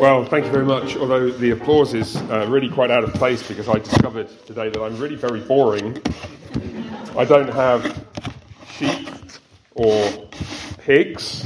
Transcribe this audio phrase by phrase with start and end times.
[0.00, 0.96] Well, thank you very much.
[0.96, 4.80] Although the applause is uh, really quite out of place because I discovered today that
[4.80, 6.00] I'm really very boring.
[7.16, 8.06] I don't have
[8.70, 9.10] sheep
[9.74, 10.28] or
[10.78, 11.44] pigs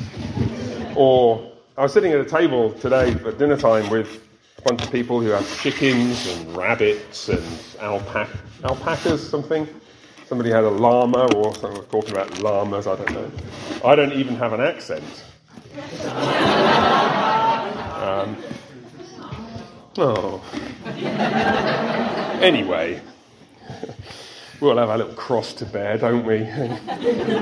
[0.94, 1.50] or.
[1.78, 4.22] I was sitting at a table today at dinner time with
[4.58, 7.42] a bunch of people who have chickens and rabbits and
[7.80, 9.66] alpaca, alpacas, something.
[10.26, 13.30] Somebody had a llama or was talking about llamas, I don't know.
[13.82, 15.04] I don't even have an accent.
[19.98, 20.42] Oh.
[22.42, 23.00] Anyway,
[24.60, 26.42] we'll have our little cross to bear, don't we?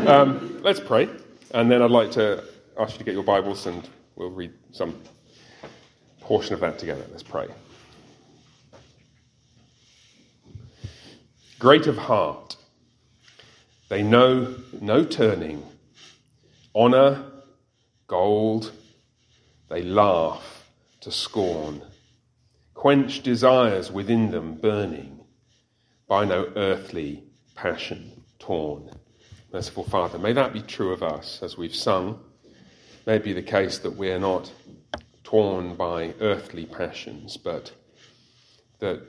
[0.07, 1.09] um, let's pray,
[1.53, 2.45] and then I'd like to
[2.79, 5.01] ask you to get your Bibles and we'll read some
[6.21, 7.05] portion of that together.
[7.11, 7.49] Let's pray.
[11.59, 12.57] Great of heart,
[13.89, 15.65] they know no turning,
[16.75, 17.25] honour,
[18.07, 18.73] gold,
[19.69, 20.60] they laugh
[21.01, 21.83] to scorn,
[22.75, 25.21] quench desires within them burning,
[26.07, 28.91] by no earthly passion torn.
[29.53, 32.21] Merciful Father, may that be true of us as we've sung.
[33.07, 34.53] May it be the case that we're not
[35.25, 37.73] torn by earthly passions, but
[38.81, 39.03] that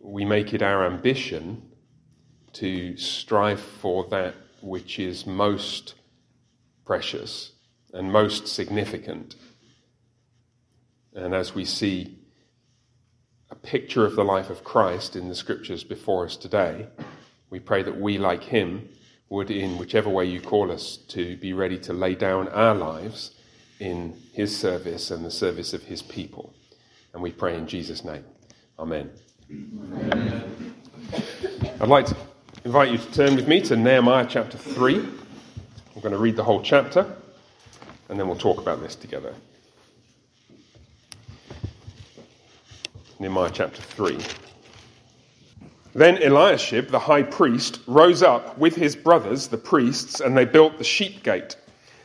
[0.00, 1.62] we make it our ambition
[2.52, 5.94] to strive for that which is most
[6.84, 7.52] precious
[7.92, 9.36] and most significant
[11.14, 12.18] and as we see
[13.50, 16.88] a picture of the life of Christ in the scriptures before us today,
[17.50, 18.88] we pray that we, like him,
[19.28, 23.30] would, in whichever way you call us, to be ready to lay down our lives
[23.78, 26.52] in his service and the service of his people.
[27.12, 28.24] And we pray in Jesus' name.
[28.78, 29.10] Amen.
[29.50, 30.74] Amen.
[31.80, 32.16] I'd like to
[32.64, 34.96] invite you to turn with me to Nehemiah chapter 3.
[34.96, 37.06] I'm going to read the whole chapter,
[38.08, 39.32] and then we'll talk about this together.
[43.20, 44.18] Nehemiah chapter 3.
[45.94, 50.78] Then Eliashib, the high priest, rose up with his brothers, the priests, and they built
[50.78, 51.56] the sheep gate.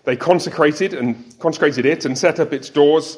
[0.03, 3.18] They consecrated and consecrated it and set up its doors.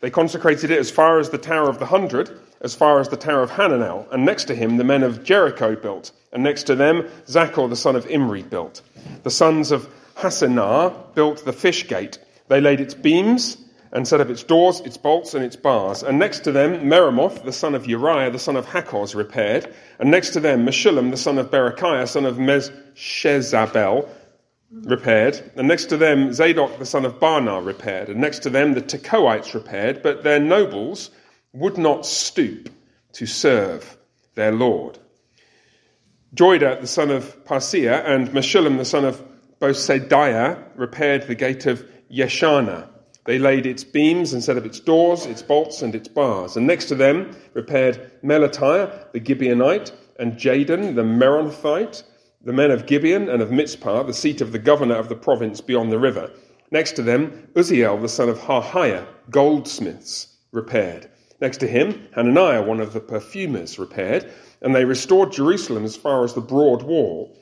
[0.00, 3.16] They consecrated it as far as the Tower of the Hundred, as far as the
[3.16, 6.76] Tower of Hananel, and next to him the men of Jericho built, and next to
[6.76, 8.82] them Zaccur the son of Imri built.
[9.24, 12.20] The sons of Hassenaah built the fish gate.
[12.46, 13.56] They laid its beams
[13.92, 16.02] and set up its doors, its bolts, and its bars.
[16.02, 19.72] And next to them, Meremoth, the son of Uriah, the son of Hakkoz, repaired.
[19.98, 24.08] And next to them, Meshullam, the son of Berechiah, son of Meshezabel,
[24.70, 25.52] repaired.
[25.56, 28.08] And next to them, Zadok, the son of Baana, repaired.
[28.08, 30.02] And next to them, the Tekoites repaired.
[30.02, 31.10] But their nobles
[31.52, 32.70] would not stoop
[33.12, 33.98] to serve
[34.34, 34.98] their Lord.
[36.34, 39.22] Joiada, the son of Paseah, and Meshullam, the son of
[39.60, 42.88] Besodeiah, repaired the gate of Yeshanah.
[43.24, 46.56] They laid its beams and set up its doors, its bolts, and its bars.
[46.56, 52.02] And next to them repaired Melatiah the Gibeonite and Jadon the Meronothite,
[52.44, 55.60] the men of Gibeon and of Mizpah, the seat of the governor of the province
[55.60, 56.32] beyond the river.
[56.72, 61.08] Next to them, Uzziel the son of Harhaiah, goldsmiths, repaired.
[61.40, 66.24] Next to him, Hananiah, one of the perfumers, repaired, and they restored Jerusalem as far
[66.24, 67.36] as the broad wall.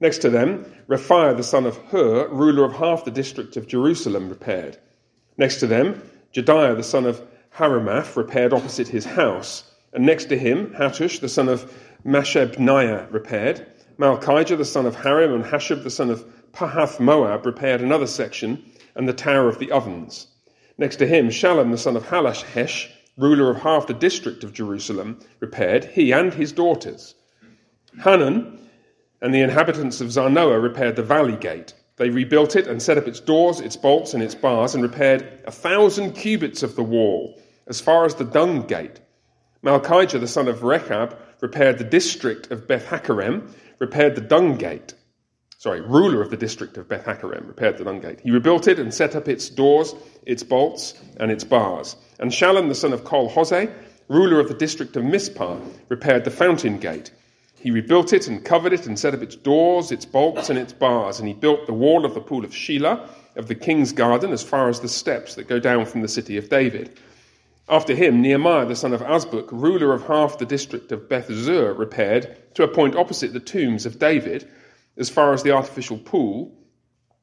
[0.00, 4.28] Next to them, Rephaiah the son of Hur, ruler of half the district of Jerusalem,
[4.28, 4.78] repaired.
[5.36, 6.02] Next to them,
[6.32, 7.22] Jediah the son of
[7.56, 11.72] Harumaph repaired opposite his house, and next to him, Hattush the son of
[12.04, 13.66] Hashabneiah repaired.
[13.98, 18.62] Malchijah the son of Harim and Hasshub the son of Pahath Moab repaired another section,
[18.94, 20.28] and the Tower of the Ovens.
[20.78, 25.20] Next to him, Shallum the son of Hallohesh, ruler of half the district of Jerusalem,
[25.40, 27.14] repaired, he and his daughters.
[28.02, 28.58] Hanan
[29.20, 31.74] and the inhabitants of Zanoah repaired the valley gate.
[31.96, 35.42] They rebuilt it and set up its doors, its bolts, and its bars, and repaired
[35.46, 39.00] a thousand cubits of the wall, as far as the dung gate.
[39.62, 44.94] Malchijah, the son of Rechab, repaired the district of Beth Hakerem, repaired the dung gate.
[45.58, 48.20] Sorry, ruler of the district of Beth Hakerem, repaired the dung gate.
[48.20, 49.94] He rebuilt it and set up its doors,
[50.26, 51.96] its bolts, and its bars.
[52.18, 53.72] And Shallum, the son of Col-hozeh,
[54.08, 55.58] ruler of the district of Mizpah,
[55.88, 57.12] repaired the fountain gate.
[57.64, 60.74] He rebuilt it and covered it and set up its doors, its bolts, and its
[60.74, 61.18] bars.
[61.18, 64.42] And he built the wall of the pool of Shelah, of the king's garden, as
[64.42, 67.00] far as the steps that go down from the city of David.
[67.66, 71.72] After him, Nehemiah the son of Azbuk, ruler of half the district of Beth Zur,
[71.72, 74.46] repaired to a point opposite the tombs of David,
[74.98, 76.52] as far as the artificial pool,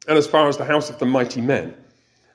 [0.08, 1.76] and as far as the house of the mighty men.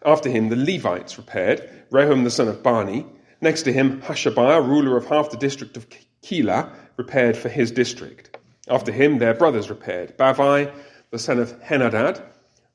[0.05, 3.05] After him, the Levites repaired, Rehum the son of Bani.
[3.41, 5.89] Next to him, Hashabiah, ruler of half the district of
[6.23, 8.37] Keilah, repaired for his district.
[8.69, 10.73] After him, their brothers repaired Bavai,
[11.11, 12.23] the son of Henadad,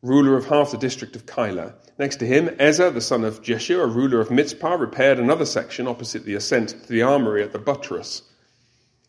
[0.02, 1.74] ruler of half the district of Keilah.
[2.00, 6.26] Next to him, Ezer, the son of Jeshua, ruler of Mizpah, repaired another section opposite
[6.26, 8.24] the ascent to the armory at the buttress.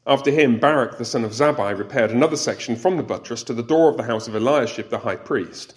[0.06, 3.62] After him, Baruch, the son of Zabbai, repaired another section from the buttress to the
[3.62, 5.74] door of the house of Eliashib, the high priest.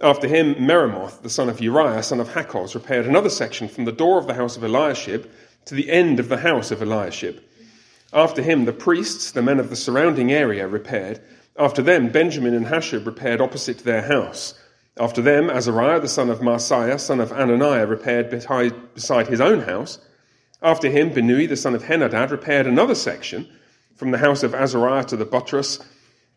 [0.00, 3.92] After him, Meremoth, the son of Uriah, son of Hakkoz, repaired another section from the
[3.92, 5.28] door of the house of Eliashib
[5.66, 7.40] to the end of the house of Eliashib.
[8.12, 11.20] After him, the priests, the men of the surrounding area, repaired.
[11.56, 14.54] After them, Benjamin and Hashub repaired opposite their house.
[14.98, 19.98] After them, Azariah, the son of Maaseiah, son of Ananiah, repaired beside his own house.
[20.62, 23.48] After him, Binnui the son of Henadad, repaired another section
[23.94, 25.78] from the house of Azariah to the buttress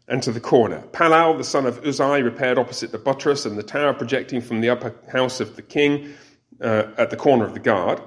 [0.08, 0.82] and to the corner.
[0.92, 4.70] Palal, the son of Uzai, repaired opposite the buttress and the tower projecting from the
[4.70, 6.14] upper house of the king
[6.62, 8.02] uh, at the corner of the guard.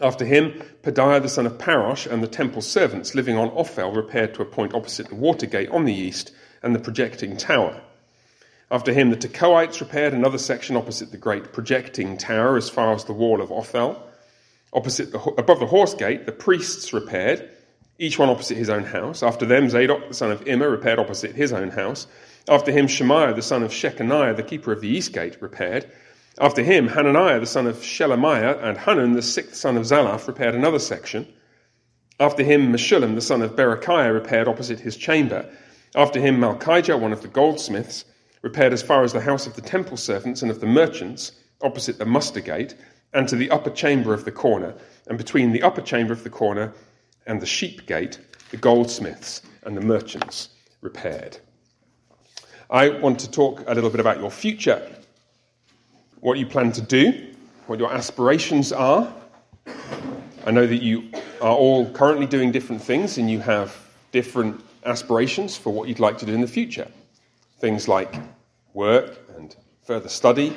[0.00, 4.34] After him, Pedaiah, the son of Parosh, and the temple servants living on Ophel repaired
[4.34, 7.80] to a point opposite the water gate on the east and the projecting tower.
[8.70, 13.04] After him, the Tekoites repaired another section opposite the great projecting tower as far as
[13.04, 14.00] the wall of Ophel.
[14.72, 17.50] Opposite the, above the horse gate, the priests repaired
[17.98, 19.22] each one opposite his own house.
[19.22, 22.06] After them, Zadok the son of Immer repaired opposite his own house.
[22.46, 25.90] After him, Shemaiah the son of Shechaniah, the keeper of the east gate, repaired.
[26.40, 30.54] After him, Hananiah the son of Shelemiah and Hanun the sixth son of Zalaph repaired
[30.54, 31.26] another section.
[32.20, 35.48] After him, Meshullam the son of Berechiah repaired opposite his chamber.
[35.96, 38.04] After him, Malchijah, one of the goldsmiths,
[38.42, 41.98] repaired as far as the house of the temple servants and of the merchants, opposite
[41.98, 42.76] the muster gate,
[43.12, 44.74] and to the upper chamber of the corner.
[45.08, 46.72] And between the upper chamber of the corner
[47.26, 48.20] and the sheep gate,
[48.50, 50.50] the goldsmiths and the merchants
[50.82, 51.38] repaired.
[52.70, 54.88] I want to talk a little bit about your future,
[56.20, 57.34] what you plan to do,
[57.66, 59.12] what your aspirations are.
[60.46, 61.10] I know that you
[61.40, 63.76] are all currently doing different things and you have
[64.10, 66.88] different aspirations for what you'd like to do in the future.
[67.58, 68.14] Things like
[68.74, 69.54] work and
[69.84, 70.56] further study,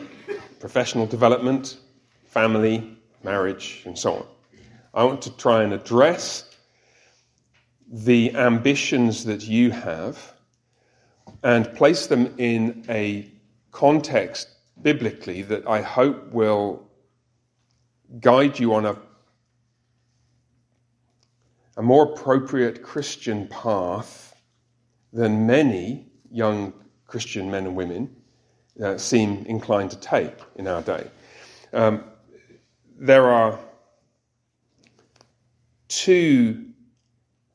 [0.59, 1.77] professional development,
[2.25, 4.25] family, marriage, and so on.
[4.93, 6.55] I want to try and address
[7.91, 10.33] the ambitions that you have
[11.43, 13.29] and place them in a
[13.71, 14.49] context
[14.81, 16.87] biblically that I hope will
[18.19, 18.97] guide you on a,
[21.77, 24.35] a more appropriate Christian path
[25.13, 26.73] than many young
[27.07, 28.15] Christian men and women
[28.81, 31.09] uh, seem inclined to take in our day.
[31.73, 32.03] Um,
[32.97, 33.59] there are
[35.87, 36.65] two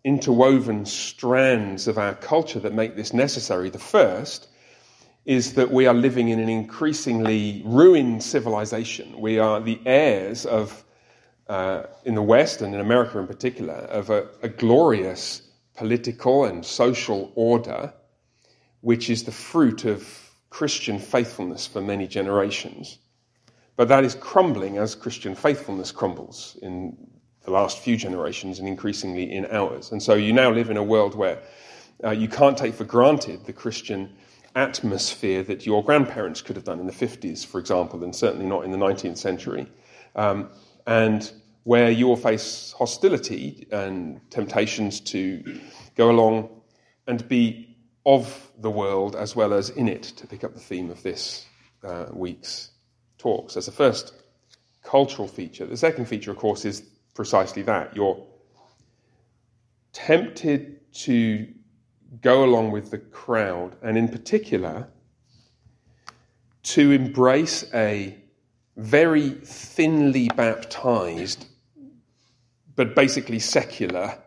[0.04, 3.70] interwoven strands of our culture that make this necessary.
[3.70, 4.48] The first
[5.26, 9.20] is that we are living in an increasingly ruined civilization.
[9.20, 10.84] We are the heirs of,
[11.48, 15.42] uh, in the West and in America in particular, of a, a glorious
[15.74, 17.92] political and social order
[18.82, 20.08] which is the fruit of
[20.48, 22.98] Christian faithfulness for many generations.
[23.74, 26.96] But that is crumbling as Christian faithfulness crumbles in
[27.42, 29.90] the last few generations and increasingly in ours.
[29.90, 31.42] And so you now live in a world where
[32.04, 34.14] uh, you can't take for granted the Christian
[34.56, 38.64] atmosphere that your grandparents could have done in the 50s, for example, and certainly not
[38.64, 39.66] in the 19th century.
[40.16, 40.48] Um,
[40.86, 41.30] and
[41.64, 45.60] where you will face hostility and temptations to
[45.94, 46.48] go along
[47.06, 47.76] and be
[48.06, 51.44] of the world as well as in it, to pick up the theme of this
[51.84, 52.70] uh, week's
[53.18, 53.54] talks.
[53.54, 54.14] That's the first
[54.82, 55.66] cultural feature.
[55.66, 56.82] The second feature, of course, is
[57.14, 57.94] precisely that.
[57.96, 58.24] You're
[59.92, 61.48] tempted to
[62.20, 64.88] go along with the crowd, and in particular,
[66.62, 68.16] to embrace a
[68.76, 71.46] very thinly baptized,
[72.74, 74.18] but basically secular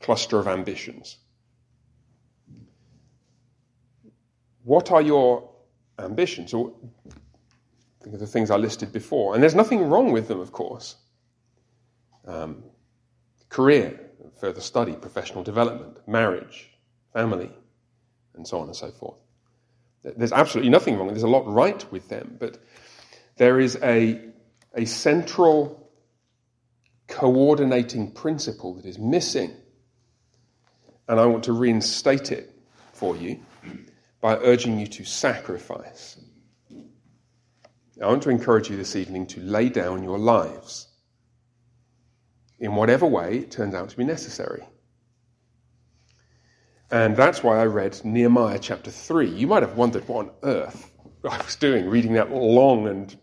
[0.00, 1.18] cluster of ambitions.
[4.62, 5.50] What are your
[5.98, 6.52] ambitions?
[6.52, 9.34] think of the things I listed before.
[9.34, 10.96] And there's nothing wrong with them, of course
[12.26, 12.62] um,
[13.48, 14.00] career,
[14.40, 16.70] further study, professional development, marriage,
[17.14, 17.50] family,
[18.34, 19.16] and so on and so forth.
[20.02, 21.08] There's absolutely nothing wrong.
[21.08, 22.58] There's a lot right with them, but
[23.38, 24.20] there is a,
[24.74, 25.90] a central
[27.08, 29.54] coordinating principle that is missing.
[31.08, 32.54] And I want to reinstate it
[32.92, 33.40] for you
[34.20, 36.18] by urging you to sacrifice.
[38.02, 40.88] I want to encourage you this evening to lay down your lives
[42.58, 44.64] in whatever way it turns out to be necessary.
[46.94, 49.28] And that's why I read Nehemiah chapter 3.
[49.28, 50.92] You might have wondered what on earth
[51.28, 53.16] I was doing, reading that long and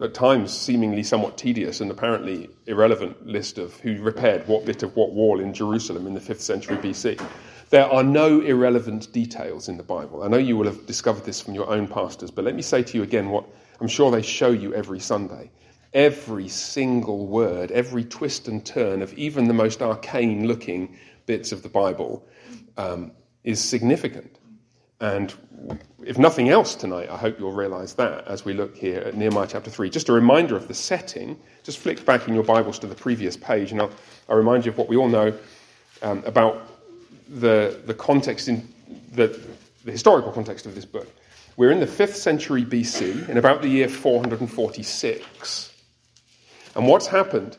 [0.00, 4.96] at times seemingly somewhat tedious and apparently irrelevant list of who repaired what bit of
[4.96, 7.22] what wall in Jerusalem in the 5th century BC.
[7.68, 10.22] There are no irrelevant details in the Bible.
[10.22, 12.82] I know you will have discovered this from your own pastors, but let me say
[12.82, 13.44] to you again what
[13.82, 15.50] I'm sure they show you every Sunday.
[15.92, 20.96] Every single word, every twist and turn of even the most arcane looking
[21.26, 22.26] bits of the Bible
[22.80, 23.12] um,
[23.44, 24.38] is significant.
[25.00, 25.34] And
[26.04, 29.46] if nothing else tonight, I hope you'll realize that as we look here at Nehemiah
[29.48, 29.88] chapter 3.
[29.90, 31.38] Just a reminder of the setting.
[31.62, 33.90] Just flick back in your Bibles to the previous page, and I'll,
[34.28, 35.32] I'll remind you of what we all know
[36.02, 36.68] um, about
[37.28, 38.66] the, the context, in
[39.12, 39.38] the,
[39.84, 41.08] the historical context of this book.
[41.56, 45.74] We're in the 5th century BC, in about the year 446.
[46.74, 47.58] And what's happened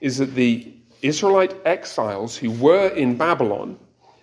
[0.00, 3.78] is that the Israelite exiles who were in Babylon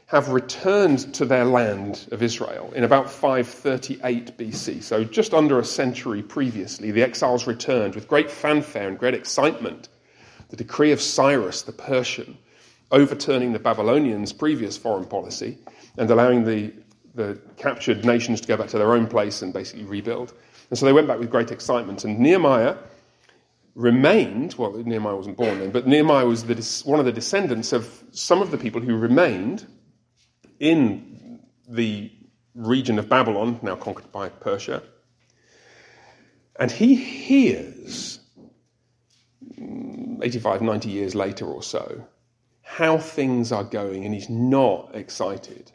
[0.07, 4.81] have returned to their land of Israel in about 538 BC.
[4.81, 9.89] So, just under a century previously, the exiles returned with great fanfare and great excitement.
[10.49, 12.37] The decree of Cyrus the Persian
[12.89, 15.57] overturning the Babylonians' previous foreign policy
[15.97, 16.71] and allowing the,
[17.15, 20.33] the captured nations to go back to their own place and basically rebuild.
[20.69, 22.05] And so they went back with great excitement.
[22.05, 22.77] And Nehemiah
[23.75, 28.03] remained, well, Nehemiah wasn't born then, but Nehemiah was the, one of the descendants of
[28.11, 29.65] some of the people who remained
[30.59, 32.11] in the
[32.55, 34.83] region of Babylon, now conquered by Persia.
[36.59, 38.19] And he hears,
[39.57, 42.03] 85, 90 years later or so,
[42.63, 45.71] how things are going, and he's not excited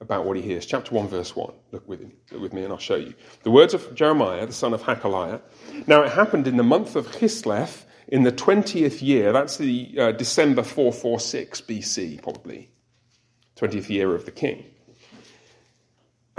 [0.00, 0.64] about what he hears.
[0.64, 1.52] Chapter 1, verse 1.
[1.72, 3.14] Look with, him, look with me, and I'll show you.
[3.42, 5.40] The words of Jeremiah, the son of Hacaliah.
[5.86, 9.32] Now, it happened in the month of Kislev, in the 20th year.
[9.32, 12.70] That's the uh, December 446 BC, probably.
[13.60, 14.64] 20th year of the king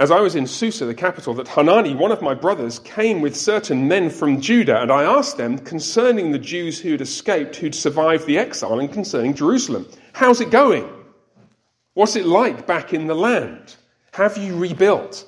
[0.02, 3.36] as I was in Susa, the capital, that Hanani, one of my brothers, came with
[3.36, 7.72] certain men from Judah, and I asked them concerning the Jews who had escaped, who'd
[7.72, 9.86] survived the exile, and concerning Jerusalem.
[10.12, 10.90] How's it going?
[11.94, 13.76] What's it like back in the land?
[14.12, 15.24] Have you rebuilt?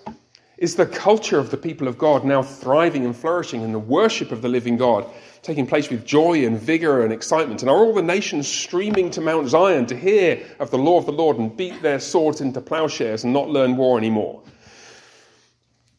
[0.57, 4.31] Is the culture of the people of God now thriving and flourishing in the worship
[4.31, 5.11] of the living God
[5.43, 7.63] taking place with joy and vigor and excitement?
[7.63, 11.07] And are all the nations streaming to Mount Zion to hear of the law of
[11.07, 14.43] the Lord and beat their swords into plowshares and not learn war anymore?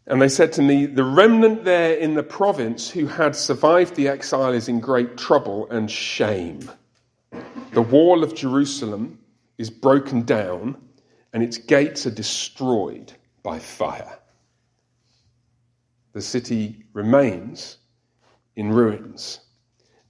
[0.07, 4.07] And they said to me, The remnant there in the province who had survived the
[4.07, 6.71] exile is in great trouble and shame.
[7.73, 9.19] The wall of Jerusalem
[9.57, 10.77] is broken down,
[11.33, 13.11] and its gates are destroyed
[13.43, 14.19] by fire.
[16.15, 17.79] The city remains
[18.55, 19.41] in ruins.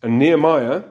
[0.03, 0.83] And Nehemiah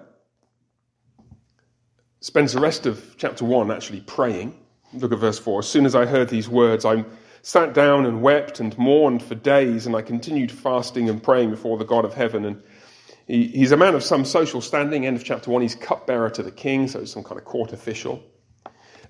[2.20, 4.58] spends the rest of chapter 1 actually praying.
[4.92, 5.60] Look at verse 4.
[5.60, 7.04] As soon as I heard these words, I
[7.42, 11.78] sat down and wept and mourned for days, and I continued fasting and praying before
[11.78, 12.44] the God of heaven.
[12.44, 12.60] And
[13.28, 15.06] he, he's a man of some social standing.
[15.06, 18.20] End of chapter 1, he's cupbearer to the king, so some kind of court official.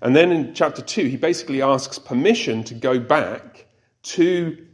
[0.03, 3.69] And then in chapter 2, he basically asks permission to go back
[4.03, 4.67] to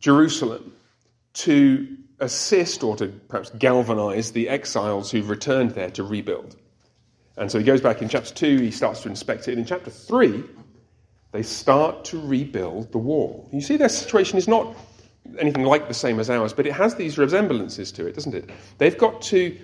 [0.00, 0.72] Jerusalem
[1.34, 6.56] to assist or to perhaps galvanize the exiles who've returned there to rebuild.
[7.36, 9.52] And so he goes back in chapter 2, he starts to inspect it.
[9.52, 10.44] And In chapter 3,
[11.32, 13.48] they start to rebuild the wall.
[13.52, 14.76] You see, their situation is not
[15.38, 18.50] anything like the same as ours, but it has these resemblances to it, doesn't it?
[18.78, 19.56] They've got to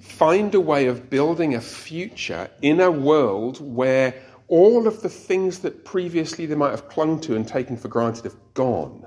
[0.00, 4.14] find a way of building a future in a world where
[4.48, 8.24] all of the things that previously they might have clung to and taken for granted
[8.24, 9.06] have gone.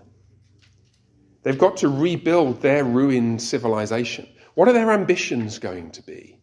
[1.45, 4.27] They've got to rebuild their ruined civilization.
[4.55, 6.39] What are their ambitions going to be?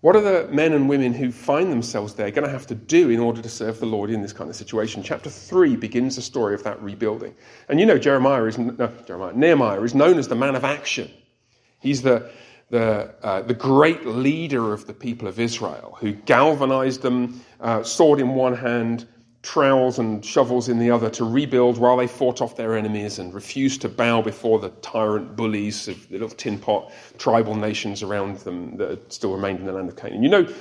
[0.00, 3.10] What are the men and women who find themselves there going to have to do
[3.10, 5.04] in order to serve the Lord in this kind of situation?
[5.04, 7.36] Chapter 3 begins the story of that rebuilding.
[7.68, 11.08] And you know, Jeremiah is, no, Jeremiah, Nehemiah is known as the man of action.
[11.78, 12.32] He's the,
[12.70, 18.18] the, uh, the great leader of the people of Israel who galvanized them, uh, sword
[18.18, 19.06] in one hand,
[19.42, 23.32] trowels and shovels in the other to rebuild while they fought off their enemies and
[23.32, 28.36] refused to bow before the tyrant bullies of the little tin pot tribal nations around
[28.38, 30.22] them that still remained in the land of Canaan.
[30.22, 30.54] You know,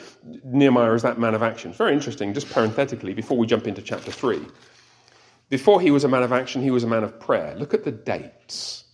[0.45, 1.73] Nehemiah is that man of action.
[1.73, 4.39] Very interesting, just parenthetically, before we jump into chapter 3.
[5.49, 7.55] Before he was a man of action, he was a man of prayer.
[7.57, 8.85] Look at the dates.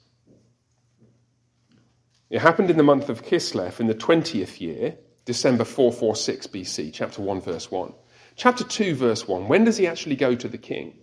[2.32, 7.22] It happened in the month of Kislev in the 20th year, December 446 BC, chapter
[7.22, 7.94] 1, verse 1.
[8.36, 9.48] Chapter 2, verse 1.
[9.48, 10.98] When does he actually go to the king?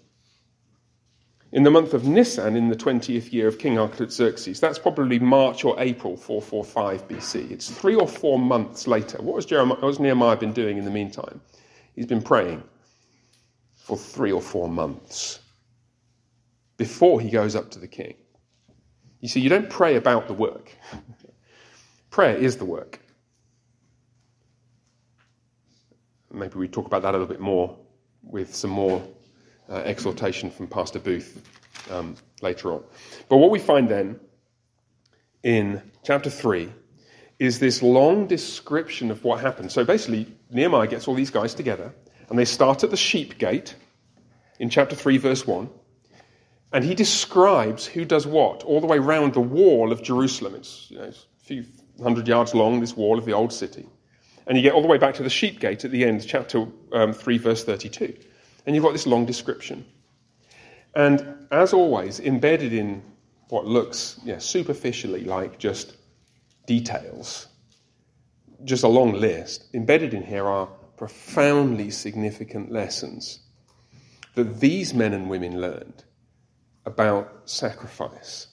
[1.50, 4.60] In the month of Nisan, in the 20th year of King Artaxerxes.
[4.60, 7.50] That's probably March or April 445 BC.
[7.50, 9.20] It's three or four months later.
[9.20, 11.40] What has, Jeremiah, Nehemiah been doing in the meantime?
[11.94, 12.62] He's been praying
[13.74, 15.40] for three or four months
[16.78, 18.14] before he goes up to the king.
[19.20, 20.72] You see, you don't pray about the work,
[22.10, 23.00] prayer is the work.
[26.32, 27.76] Maybe we talk about that a little bit more
[28.22, 29.02] with some more
[29.68, 31.42] uh, exhortation from Pastor Booth
[31.90, 32.82] um, later on.
[33.28, 34.18] But what we find then
[35.42, 36.72] in chapter 3
[37.38, 39.72] is this long description of what happened.
[39.72, 41.92] So basically, Nehemiah gets all these guys together,
[42.28, 43.74] and they start at the sheep gate
[44.58, 45.68] in chapter 3, verse 1.
[46.72, 50.54] And he describes who does what all the way round the wall of Jerusalem.
[50.54, 51.64] It's, you know, it's a few
[52.02, 53.86] hundred yards long, this wall of the old city.
[54.46, 56.66] And you get all the way back to the sheep gate at the end, chapter
[56.92, 58.16] um, 3, verse 32.
[58.66, 59.84] And you've got this long description.
[60.94, 63.02] And as always, embedded in
[63.48, 65.96] what looks yeah, superficially like just
[66.66, 67.48] details,
[68.64, 73.40] just a long list, embedded in here are profoundly significant lessons
[74.34, 76.04] that these men and women learned
[76.86, 78.48] about sacrifice,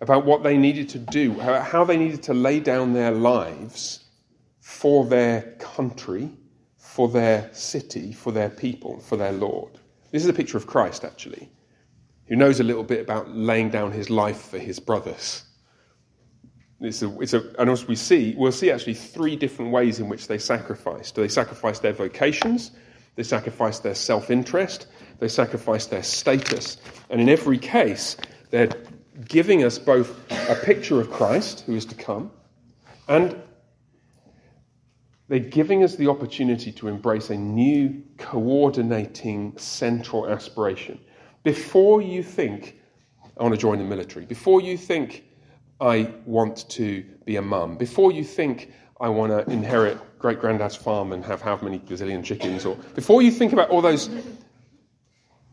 [0.00, 4.04] about what they needed to do, how they needed to lay down their lives
[4.68, 6.30] for their country,
[6.76, 9.72] for their city, for their people, for their Lord.
[10.12, 11.48] This is a picture of Christ, actually,
[12.26, 15.44] who knows a little bit about laying down his life for his brothers.
[16.82, 20.08] It's a, it's a, and as we see, we'll see actually three different ways in
[20.10, 21.10] which they sacrifice.
[21.12, 22.72] Do they sacrifice their vocations?
[23.16, 24.86] They sacrifice their self interest?
[25.18, 26.76] They sacrifice their status.
[27.08, 28.18] And in every case,
[28.50, 28.70] they're
[29.26, 32.30] giving us both a picture of Christ, who is to come,
[33.08, 33.34] and
[35.28, 40.98] they're giving us the opportunity to embrace a new coordinating central aspiration.
[41.44, 42.76] Before you think,
[43.38, 45.24] I want to join the military, before you think,
[45.80, 50.74] I want to be a mum, before you think, I want to inherit great granddad's
[50.74, 54.10] farm and have how many gazillion chickens, or before you think about all those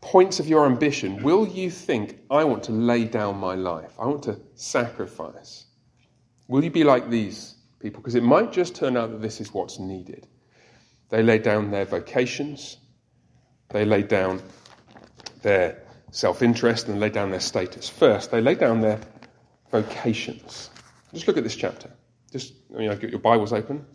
[0.00, 3.92] points of your ambition, will you think, I want to lay down my life?
[4.00, 5.66] I want to sacrifice?
[6.48, 8.00] Will you be like these people?
[8.00, 10.26] Because it might just turn out that this is what's needed.
[11.08, 12.78] They lay down their vocations,
[13.68, 14.42] they lay down
[15.42, 17.88] their self interest, and lay down their status.
[17.88, 19.00] First, they lay down their
[19.70, 20.70] vocations.
[21.12, 21.90] Just look at this chapter.
[22.32, 23.86] Just, you know, get your Bibles open.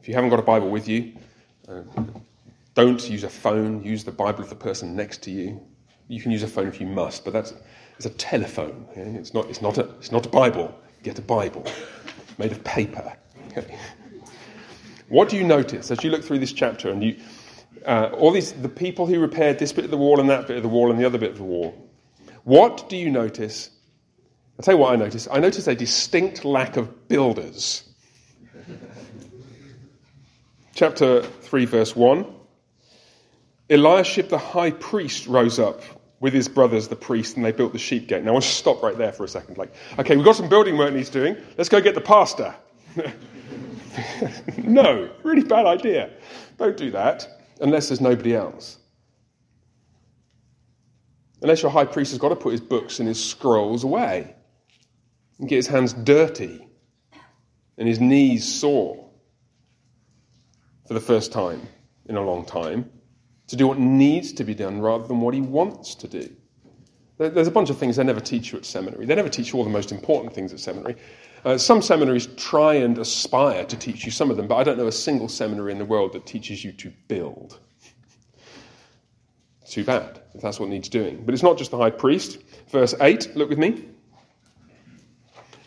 [0.00, 1.14] If you haven't got a Bible with you,
[1.68, 1.82] uh,
[2.74, 5.60] don't use a phone, use the Bible of the person next to you.
[6.08, 7.54] You can use a phone if you must, but that's
[7.96, 8.86] it's a telephone.
[8.94, 10.72] It's, not, it's, not a, it's not a Bible.
[11.02, 11.66] Get a Bible
[12.38, 13.16] made of paper.
[15.08, 17.16] What do you notice as you look through this chapter and you,
[17.86, 20.56] uh, all these, the people who repaired this bit of the wall and that bit
[20.58, 21.90] of the wall and the other bit of the wall,
[22.44, 23.70] what do you notice?
[24.58, 25.26] I'll tell you what I notice.
[25.30, 27.84] I notice a distinct lack of builders.
[30.74, 32.26] Chapter 3, verse 1.
[33.70, 35.82] Eliashib the high priest rose up
[36.20, 38.24] with his brothers, the priests, and they built the sheep gate.
[38.24, 39.56] Now, I want to stop right there for a second.
[39.56, 41.36] Like, okay, we've got some building work he's doing.
[41.56, 42.54] Let's go get the pastor.
[44.58, 46.10] no, really bad idea.
[46.56, 47.28] Don't do that
[47.60, 48.78] unless there's nobody else.
[51.40, 54.34] Unless your high priest has got to put his books and his scrolls away
[55.38, 56.66] and get his hands dirty
[57.76, 59.08] and his knees sore
[60.88, 61.62] for the first time
[62.06, 62.90] in a long time
[63.48, 66.30] to do what needs to be done rather than what he wants to do.
[67.18, 69.04] There's a bunch of things they never teach you at seminary.
[69.04, 70.94] They never teach you all the most important things at seminary.
[71.44, 74.78] Uh, some seminaries try and aspire to teach you some of them, but I don't
[74.78, 77.58] know a single seminary in the world that teaches you to build.
[79.68, 81.24] Too bad, if that's what needs doing.
[81.24, 82.38] But it's not just the high priest.
[82.70, 83.84] Verse 8, look with me.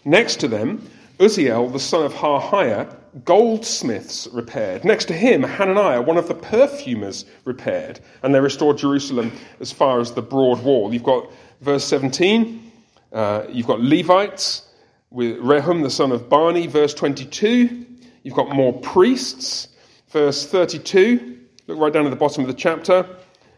[0.06, 0.90] Next to them,
[1.20, 4.86] Uzziel, the son of Harhaiah, goldsmiths repaired.
[4.86, 8.00] Next to him, Hananiah, one of the perfumers, repaired.
[8.24, 10.94] And they restored Jerusalem as far as the broad wall.
[10.94, 11.30] You've got
[11.62, 12.72] verse 17,
[13.14, 14.64] uh, you've got Levites
[15.10, 17.86] with Rehum, the son of Bani, verse 22.
[18.24, 19.68] You've got more priests,
[20.10, 21.40] verse 32.
[21.68, 23.06] Look right down at the bottom of the chapter,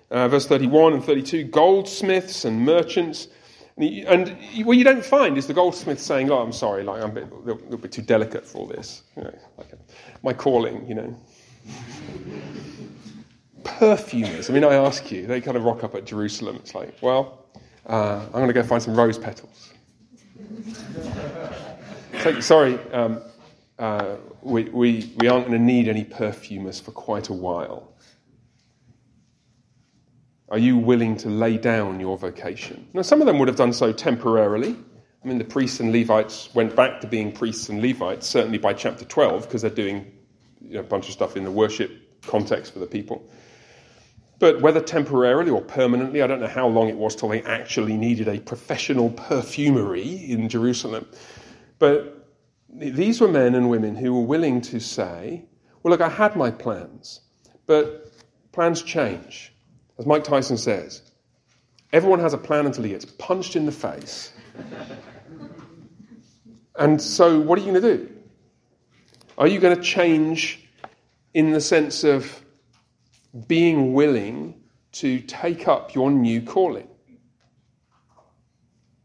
[0.09, 1.43] uh, verse 31 and 32.
[1.45, 3.27] Goldsmiths and merchants.
[3.77, 7.13] And, what you don't find is the goldsmith saying, "Oh, I'm sorry, like I'm a,
[7.13, 9.03] bit, a little bit too delicate for all this.
[9.17, 9.71] You know, like
[10.21, 11.15] my calling, you know."
[13.63, 14.49] Perfumers.
[14.49, 16.57] I mean, I ask you, they kind of rock up at Jerusalem.
[16.57, 17.45] It's like, well,
[17.87, 19.71] uh, I'm going to go find some rose petals.
[22.21, 23.21] so, sorry, um,
[23.79, 27.92] uh, we, we, we aren't going to need any perfumers for quite a while.
[30.53, 32.87] Are you willing to lay down your vocation?
[32.93, 34.75] Now, some of them would have done so temporarily.
[35.23, 38.73] I mean, the priests and Levites went back to being priests and Levites, certainly by
[38.73, 40.11] chapter 12, because they're doing
[40.61, 43.27] you know, a bunch of stuff in the worship context for the people.
[44.37, 47.97] But whether temporarily or permanently, I don't know how long it was till they actually
[47.97, 51.07] needed a professional perfumery in Jerusalem.
[51.79, 52.29] But
[52.69, 55.45] these were men and women who were willing to say,
[55.81, 57.21] Well, look, I had my plans,
[57.65, 58.13] but
[58.51, 59.52] plans change.
[59.97, 61.01] As Mike Tyson says,
[61.91, 64.33] everyone has a plan until he gets punched in the face.
[66.77, 68.09] and so, what are you going to do?
[69.37, 70.67] Are you going to change
[71.33, 72.43] in the sense of
[73.47, 74.61] being willing
[74.93, 76.87] to take up your new calling?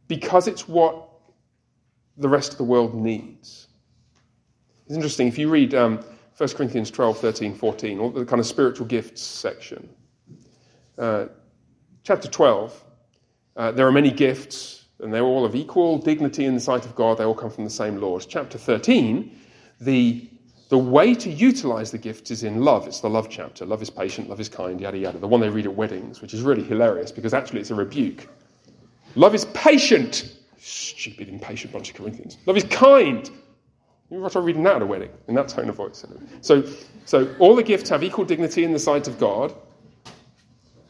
[0.07, 1.09] Because it's what
[2.16, 3.68] the rest of the world needs.
[4.87, 6.03] It's interesting, if you read um,
[6.38, 9.88] 1 Corinthians 12, 13, 14, all the kind of spiritual gifts section,
[10.99, 11.27] uh,
[12.03, 12.85] chapter 12,
[13.57, 16.95] uh, there are many gifts, and they're all of equal dignity in the sight of
[16.95, 17.19] God.
[17.19, 18.25] They all come from the same Lord.
[18.29, 19.37] Chapter 13,
[19.81, 20.29] the,
[20.69, 22.87] the way to utilize the gifts is in love.
[22.87, 23.65] It's the love chapter.
[23.65, 25.19] Love is patient, love is kind, yada, yada.
[25.19, 28.29] The one they read at weddings, which is really hilarious because actually it's a rebuke.
[29.15, 30.37] Love is patient.
[30.59, 32.39] Stupid, impatient bunch of Corinthians.
[32.47, 33.31] Love is kind.
[34.11, 36.05] You try reading that at a wedding in that tone of voice.
[36.41, 36.65] So,
[37.05, 39.55] so all the gifts have equal dignity in the sight of God.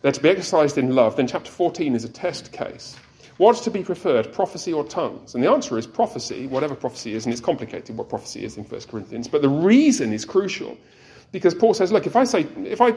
[0.03, 1.17] They're to be exercised in love.
[1.17, 2.97] Then chapter 14 is a test case.
[3.39, 5.35] What's to be preferred, prophecy or tongues?
[5.35, 8.65] And the answer is prophecy, whatever prophecy is, and it's complicated what prophecy is in
[8.65, 9.29] 1 Corinthians.
[9.29, 10.77] But the reason is crucial
[11.31, 12.95] because Paul says, look, if I say, if I,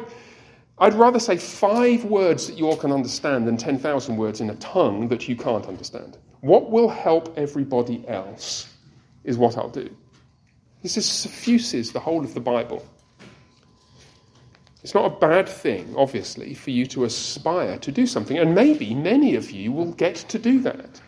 [0.80, 4.56] I'd rather say five words that you all can understand than 10,000 words in a
[4.56, 6.18] tongue that you can't understand.
[6.40, 8.74] What will help everybody else
[9.24, 9.96] is what I'll do.
[10.82, 12.84] This is suffuses the whole of the Bible.
[14.84, 18.96] It's not a bad thing, obviously, for you to aspire to do something, and maybe
[18.96, 21.00] many of you will get to do that.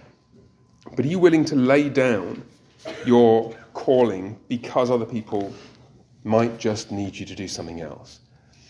[0.96, 2.44] But are you willing to lay down
[3.06, 5.52] your calling because other people
[6.24, 8.20] might just need you to do something else?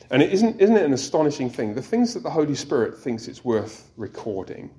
[0.10, 1.74] And it isn't, isn't it an astonishing thing?
[1.74, 4.70] The things that the Holy Spirit thinks it's worth recording.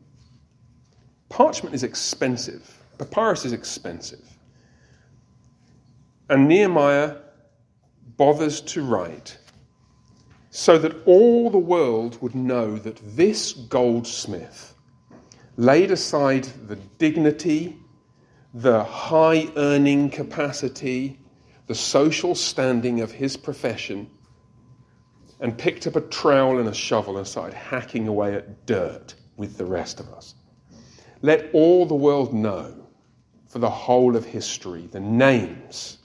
[1.29, 4.25] Parchment is expensive, papyrus is expensive.
[6.31, 7.17] And Nehemiah
[8.17, 9.37] bothers to write
[10.57, 14.77] so that all the world would know that this goldsmith
[15.57, 17.77] laid aside the dignity,
[18.55, 21.19] the high earning capacity,
[21.67, 24.09] the social standing of his profession,
[25.41, 29.59] and picked up a trowel and a shovel and started hacking away at dirt with
[29.59, 30.37] the rest of us.
[31.21, 32.87] Let all the world know
[33.49, 35.99] for the whole of history the names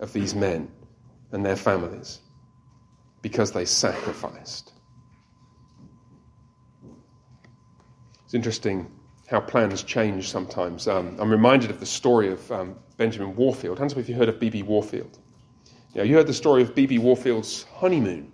[0.00, 0.68] of these men
[1.30, 2.18] and their families
[3.22, 4.72] because they sacrificed.
[8.24, 8.90] It's interesting
[9.28, 10.88] how plans change sometimes.
[10.88, 13.78] Um, I'm reminded of the story of um, Benjamin Warfield.
[13.78, 14.62] Hands up if you heard of B.B.
[14.62, 15.18] Warfield.
[15.94, 16.98] Yeah, you heard the story of B.B.
[16.98, 18.32] Warfield's honeymoon.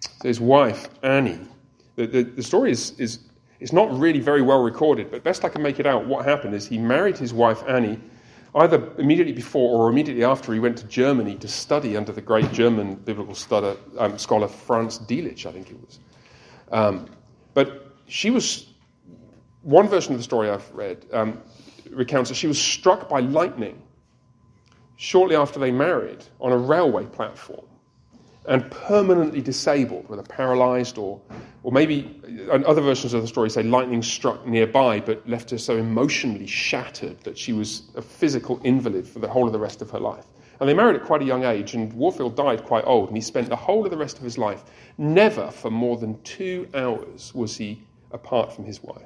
[0.00, 1.38] So his wife, Annie,
[1.96, 3.20] the, the, the story is, is,
[3.60, 6.54] is not really very well recorded, but best I can make it out, what happened
[6.54, 8.00] is he married his wife, Annie,
[8.56, 12.52] either immediately before or immediately after he went to Germany to study under the great
[12.52, 13.34] German biblical
[13.98, 15.98] um, scholar Franz Delitzsch, I think it was.
[16.70, 17.06] Um,
[17.52, 18.66] but she was,
[19.62, 21.40] one version of the story I've read um,
[21.90, 23.80] recounts that she was struck by lightning
[24.96, 27.66] shortly after they married on a railway platform
[28.46, 31.20] and permanently disabled, whether paralyzed or,
[31.62, 32.20] or maybe
[32.52, 36.46] and other versions of the story say lightning struck nearby but left her so emotionally
[36.46, 39.98] shattered that she was a physical invalid for the whole of the rest of her
[39.98, 40.26] life.
[40.60, 43.20] And they married at quite a young age, and Warfield died quite old, and he
[43.20, 44.62] spent the whole of the rest of his life,
[44.98, 49.02] never for more than two hours was he apart from his wife.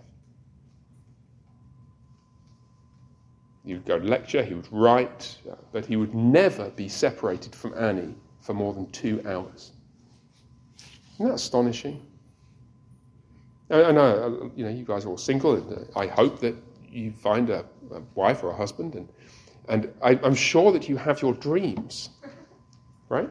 [3.64, 7.54] He would go to lecture, he would write, uh, but he would never be separated
[7.54, 9.72] from Annie for more than two hours.
[11.14, 12.04] Isn't that astonishing?
[13.70, 14.00] I know,
[14.44, 16.54] uh, you know, you guys are all single, and uh, I hope that
[16.90, 19.08] you find a, a wife or a husband, and,
[19.68, 22.08] and I, am sure that you have your dreams,
[23.10, 23.28] right?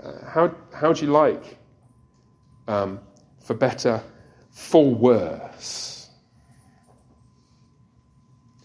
[0.00, 1.58] Uh, how, how'd you like,
[2.68, 3.00] um,
[3.42, 4.00] for better,
[4.52, 6.08] for worse?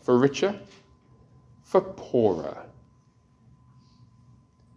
[0.03, 0.59] For richer?
[1.63, 2.65] For poorer?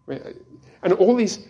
[0.09, 1.47] And all these,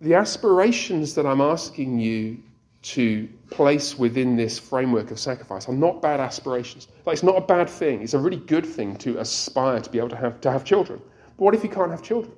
[0.00, 2.38] the aspirations that I'm asking you
[2.80, 6.88] to place within this framework of sacrifice are not bad aspirations.
[7.04, 8.02] Like it's not a bad thing.
[8.02, 11.00] It's a really good thing to aspire to be able to have to have children.
[11.36, 12.32] But what if you can't have children?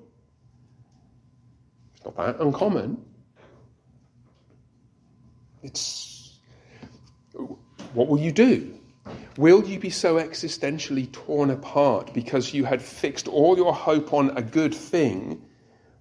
[1.94, 3.05] It's not that uncommon.
[5.62, 6.38] It's
[7.92, 8.79] what will you do?
[9.36, 14.30] Will you be so existentially torn apart because you had fixed all your hope on
[14.36, 15.42] a good thing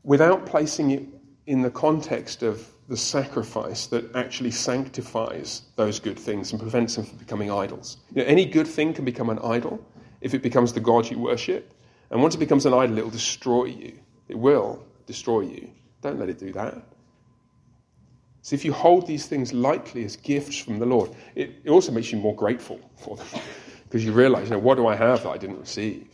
[0.03, 1.03] without placing it
[1.45, 7.05] in the context of the sacrifice that actually sanctifies those good things and prevents them
[7.05, 7.97] from becoming idols?
[8.13, 9.83] You know, any good thing can become an idol
[10.21, 11.73] if it becomes the God you worship.
[12.09, 13.99] And once it becomes an idol, it will destroy you.
[14.27, 15.69] It will destroy you.
[16.01, 16.81] Don't let it do that.
[18.41, 21.91] So if you hold these things lightly as gifts from the Lord, it, it also
[21.91, 23.27] makes you more grateful for them
[23.83, 26.07] because you realize, you know, what do I have that I didn't receive?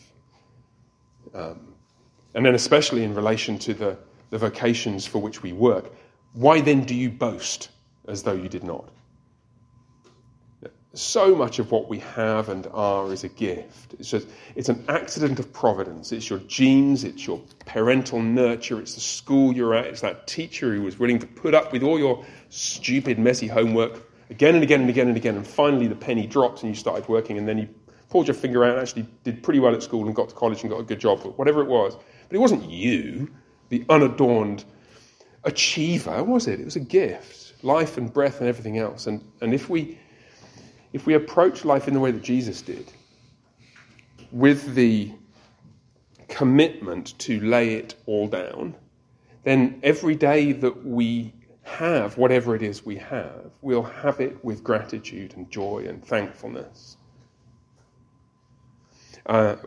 [1.33, 1.73] Um,
[2.33, 3.97] and then, especially in relation to the,
[4.29, 5.91] the vocations for which we work,
[6.33, 7.69] why then do you boast
[8.07, 8.89] as though you did not?
[10.95, 13.95] So much of what we have and are is a gift.
[13.99, 16.13] It's just it's an accident of providence.
[16.13, 20.73] It's your genes, it's your parental nurture, it's the school you're at, it's that teacher
[20.73, 24.81] who was willing to put up with all your stupid, messy homework again and again
[24.81, 27.57] and again and again, and finally the penny dropped and you started working, and then
[27.57, 27.67] you
[28.09, 30.61] pulled your finger out and actually did pretty well at school and got to college
[30.61, 31.95] and got a good job, whatever it was.
[32.29, 33.29] But it wasn't you,
[33.67, 34.63] the unadorned
[35.43, 36.61] achiever, was it?
[36.61, 39.07] It was a gift, life and breath and everything else.
[39.07, 39.99] And, and if we
[40.95, 42.89] if we approach life in the way that Jesus did,
[44.31, 45.11] with the
[46.29, 48.73] commitment to lay it all down,
[49.43, 54.63] then every day that we have, whatever it is we have, we'll have it with
[54.63, 56.95] gratitude and joy and thankfulness.
[59.25, 59.57] Uh,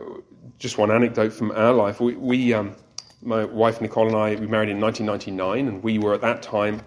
[0.57, 1.99] just one anecdote from our life.
[1.99, 2.75] We, we um,
[3.21, 6.81] my wife Nicole and I, we married in 1999, and we were at that time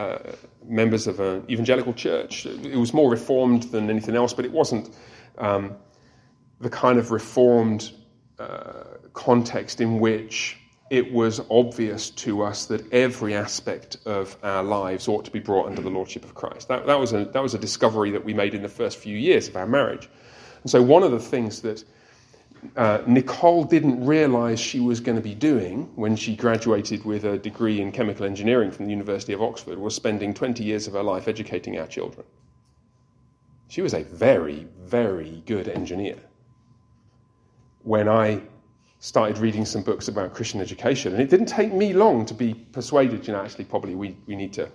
[0.00, 0.32] uh,
[0.64, 2.46] members of an evangelical church.
[2.46, 4.94] It was more reformed than anything else, but it wasn't
[5.38, 5.76] um,
[6.60, 7.92] the kind of reformed
[8.38, 10.56] uh, context in which
[10.90, 15.66] it was obvious to us that every aspect of our lives ought to be brought
[15.66, 16.68] under the lordship of Christ.
[16.68, 19.16] That, that, was, a, that was a discovery that we made in the first few
[19.16, 20.08] years of our marriage.
[20.62, 21.84] And so, one of the things that
[22.76, 27.38] uh, Nicole didn't realize she was going to be doing when she graduated with a
[27.38, 31.02] degree in chemical engineering from the University of Oxford was spending 20 years of her
[31.02, 32.26] life educating our children.
[33.68, 36.18] She was a very, very good engineer.
[37.82, 38.42] When I
[38.98, 42.52] started reading some books about Christian education, and it didn't take me long to be
[42.52, 44.68] persuaded, you know, actually, probably we, we need to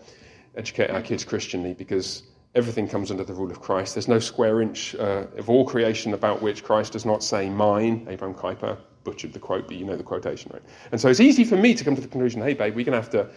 [0.56, 2.24] educate our kids Christianly because
[2.56, 3.96] everything comes under the rule of Christ.
[3.96, 8.08] There's no square inch uh, of all creation about which Christ does not say mine.
[8.10, 10.64] Abraham Kuyper butchered the quote, but you know the quotation, right?
[10.92, 13.00] And so it's easy for me to come to the conclusion, hey, babe, we're going
[13.00, 13.30] to have to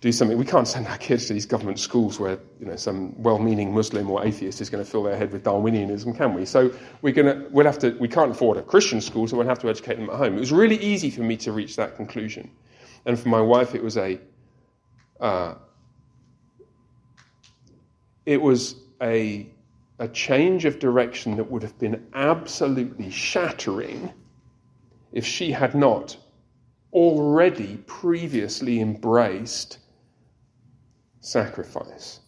[0.00, 0.36] do something.
[0.36, 4.10] We can't send our kids to these government schools where you know some well-meaning Muslim
[4.10, 6.44] or atheist is going to fill their head with Darwinianism, can we?
[6.44, 6.70] So
[7.02, 9.58] we're going to we'll have to we can't afford a Christian school, so we'll have
[9.60, 10.36] to educate them at home.
[10.36, 12.50] It was really easy for me to reach that conclusion,
[13.06, 14.20] and for my wife, it was a
[15.20, 15.54] uh,
[18.26, 19.48] it was a,
[20.00, 24.12] a change of direction that would have been absolutely shattering
[25.12, 26.16] if she had not
[26.92, 29.78] already previously embraced
[31.20, 32.20] sacrifice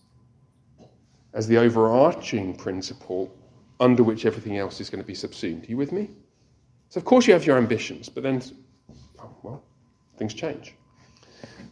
[1.35, 3.33] as the overarching principle
[3.81, 5.65] under which everything else is going to be subsumed.
[5.65, 6.11] Are you with me?
[6.89, 8.43] So, of course, you have your ambitions, but then,
[9.21, 9.63] oh, well,
[10.17, 10.75] things change.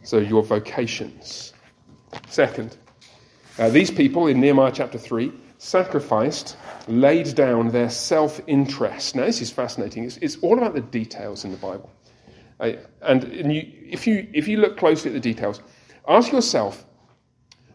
[0.03, 1.53] So, your vocations.
[2.29, 2.77] Second,
[3.59, 9.15] uh, these people in Nehemiah chapter 3 sacrificed, laid down their self interest.
[9.15, 10.05] Now, this is fascinating.
[10.05, 11.91] It's, it's, all about the details in the Bible.
[12.59, 15.61] Uh, and, and you, if, you, if you look closely at the details,
[16.07, 16.85] ask yourself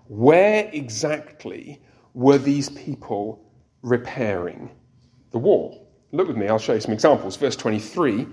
[0.08, 1.80] where exactly
[2.14, 3.42] were these people
[3.82, 4.70] repairing
[5.30, 5.88] the wall?
[6.12, 7.36] Look with me, I'll show you some examples.
[7.36, 8.26] Verse 23.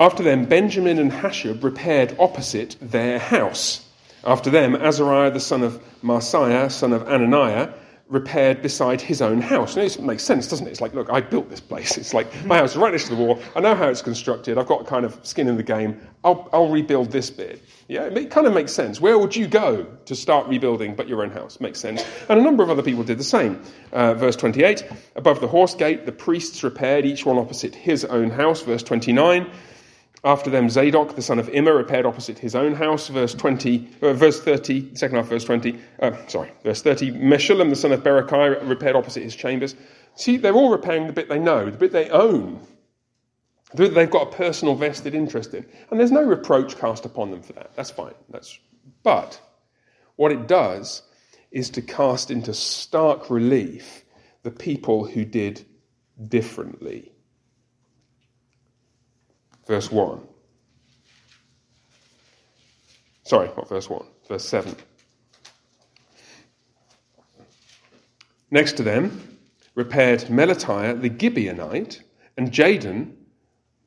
[0.00, 3.86] After them, Benjamin and Hashub repaired opposite their house.
[4.24, 7.72] After them, Azariah the son of Maaseiah, son of Ananiah,
[8.10, 9.76] repaired beside his own house.
[9.76, 10.70] Now, it makes sense, doesn't it?
[10.70, 11.96] It's like, look, I built this place.
[11.96, 13.40] It's like my house is right next to the wall.
[13.54, 14.58] I know how it's constructed.
[14.58, 16.00] I've got kind of skin in the game.
[16.24, 17.62] I'll, I'll rebuild this bit.
[17.86, 19.00] Yeah, it kind of makes sense.
[19.00, 21.60] Where would you go to start rebuilding but your own house?
[21.60, 22.04] Makes sense.
[22.28, 23.62] And a number of other people did the same.
[23.92, 28.30] Uh, verse 28 Above the horse gate, the priests repaired, each one opposite his own
[28.30, 28.60] house.
[28.60, 29.48] Verse 29
[30.22, 33.08] after them, Zadok, the son of Immer, repaired opposite his own house.
[33.08, 35.78] Verse 20, uh, verse 30, second half, verse 20.
[35.98, 37.12] Uh, sorry, verse 30.
[37.12, 39.74] Meshullam, the son of Berechiah, repaired opposite his chambers.
[40.16, 42.60] See, they're all repairing the bit they know, the bit they own,
[43.72, 45.64] the bit they've got a personal vested interest in.
[45.90, 47.74] And there's no reproach cast upon them for that.
[47.74, 48.14] That's fine.
[48.28, 48.58] That's,
[49.02, 49.40] but
[50.16, 51.02] what it does
[51.50, 54.04] is to cast into stark relief
[54.42, 55.64] the people who did
[56.28, 57.12] differently
[59.70, 60.20] verse 1.
[63.22, 64.74] Sorry, not verse 1, verse 7.
[68.50, 69.38] Next to them
[69.76, 72.00] repaired Melatiah the Gibeonite
[72.36, 73.12] and Jadon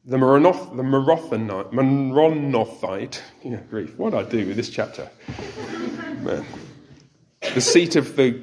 [0.05, 3.19] the Meronoth, the Meronothite.
[3.43, 3.97] Yeah, grief.
[3.97, 5.09] What I do with this chapter?
[7.53, 8.41] The seat of the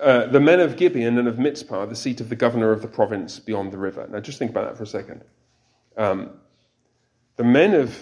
[0.00, 2.88] uh, the men of Gibeon and of Mizpah, the seat of the governor of the
[2.88, 4.08] province beyond the river.
[4.10, 5.22] Now, just think about that for a second.
[5.96, 6.30] Um,
[7.38, 7.96] the men of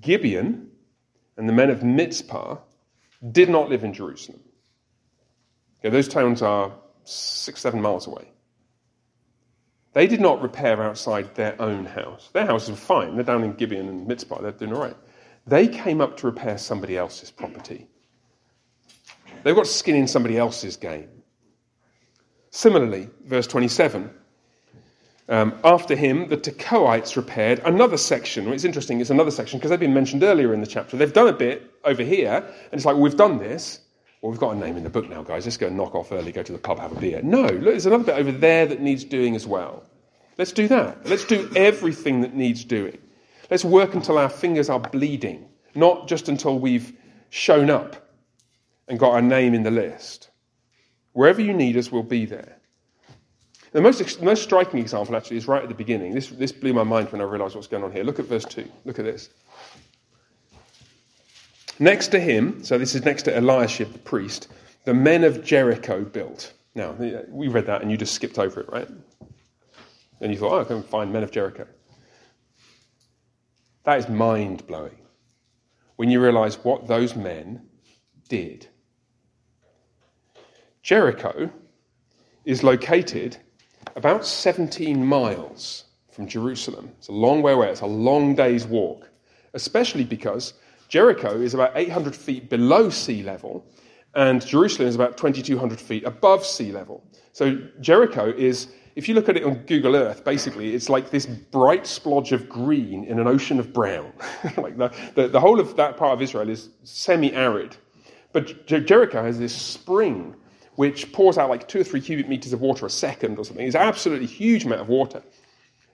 [0.00, 0.70] Gibeon
[1.36, 2.56] and the men of Mizpah
[3.30, 4.40] did not live in Jerusalem.
[5.78, 6.72] Okay, those towns are
[7.04, 8.32] six, seven miles away.
[9.92, 12.30] They did not repair outside their own house.
[12.32, 13.14] Their houses were fine.
[13.14, 14.40] They're down in Gibeon and Mizpah.
[14.40, 14.96] They're doing all right.
[15.46, 17.86] They came up to repair somebody else's property.
[19.42, 21.10] They've got skin in somebody else's game.
[22.50, 24.10] Similarly, verse 27.
[25.28, 28.52] Um, after him, the Tekoites repaired another section.
[28.52, 30.96] It's interesting, it's another section because they've been mentioned earlier in the chapter.
[30.96, 33.80] They've done a bit over here, and it's like, well, we've done this.
[34.20, 35.46] Well, we've got a name in the book now, guys.
[35.46, 37.22] Let's go knock off early, go to the pub, have a beer.
[37.22, 39.82] No, look, there's another bit over there that needs doing as well.
[40.36, 41.06] Let's do that.
[41.06, 42.98] Let's do everything that needs doing.
[43.50, 46.92] Let's work until our fingers are bleeding, not just until we've
[47.30, 48.10] shown up
[48.88, 50.30] and got our name in the list.
[51.12, 52.58] Wherever you need us, we'll be there.
[53.74, 56.14] The most, most striking example, actually, is right at the beginning.
[56.14, 58.04] This, this blew my mind when I realized what's going on here.
[58.04, 58.70] Look at verse 2.
[58.84, 59.30] Look at this.
[61.80, 64.46] Next to him, so this is next to Eliashib, the priest,
[64.84, 66.52] the men of Jericho built.
[66.76, 66.92] Now,
[67.28, 68.88] we read that and you just skipped over it, right?
[70.20, 71.66] And you thought, oh, I can find men of Jericho.
[73.82, 74.98] That is mind blowing
[75.96, 77.60] when you realize what those men
[78.28, 78.68] did.
[80.84, 81.50] Jericho
[82.44, 83.36] is located
[83.96, 86.90] about 17 miles from Jerusalem.
[86.98, 89.08] It's a long way away, it's a long day's walk,
[89.54, 90.54] especially because
[90.88, 93.66] Jericho is about 800 feet below sea level,
[94.14, 97.02] and Jerusalem is about 2,200 feet above sea level.
[97.32, 101.26] So Jericho is, if you look at it on Google Earth, basically it's like this
[101.26, 104.12] bright splodge of green in an ocean of brown.
[104.56, 107.76] like the, the, the, whole of that part of Israel is semi arid.
[108.32, 110.36] But Jericho has this spring
[110.76, 113.66] which pours out like two or three cubic meters of water a second or something.
[113.66, 115.22] It's absolutely huge amount of water.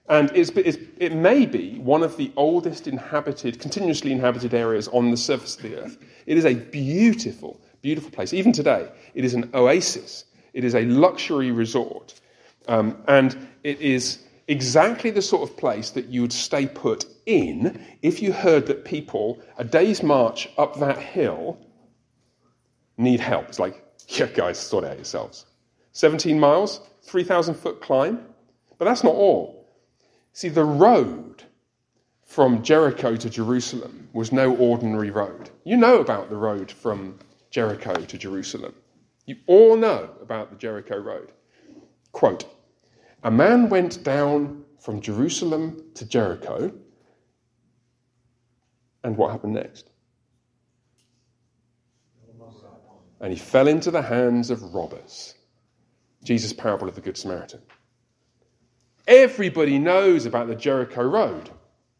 [0.09, 5.11] And it's, it's, it may be one of the oldest inhabited, continuously inhabited areas on
[5.11, 5.97] the surface of the earth.
[6.25, 8.33] It is a beautiful, beautiful place.
[8.33, 10.25] Even today, it is an oasis.
[10.53, 12.19] It is a luxury resort.
[12.67, 17.81] Um, and it is exactly the sort of place that you would stay put in
[18.01, 21.57] if you heard that people, a day's march up that hill,
[22.97, 23.47] need help.
[23.47, 23.81] It's like,
[24.19, 25.45] yeah, guys, sort out yourselves.
[25.93, 28.25] 17 miles, 3,000 foot climb.
[28.77, 29.69] But that's not all.
[30.33, 31.43] See, the road
[32.25, 35.49] from Jericho to Jerusalem was no ordinary road.
[35.65, 37.19] You know about the road from
[37.51, 38.73] Jericho to Jerusalem.
[39.25, 41.31] You all know about the Jericho road.
[42.11, 42.45] Quote
[43.23, 46.71] A man went down from Jerusalem to Jericho,
[49.03, 49.90] and what happened next?
[53.21, 55.35] And he fell into the hands of robbers.
[56.23, 57.61] Jesus' parable of the Good Samaritan.
[59.07, 61.49] Everybody knows about the Jericho Road,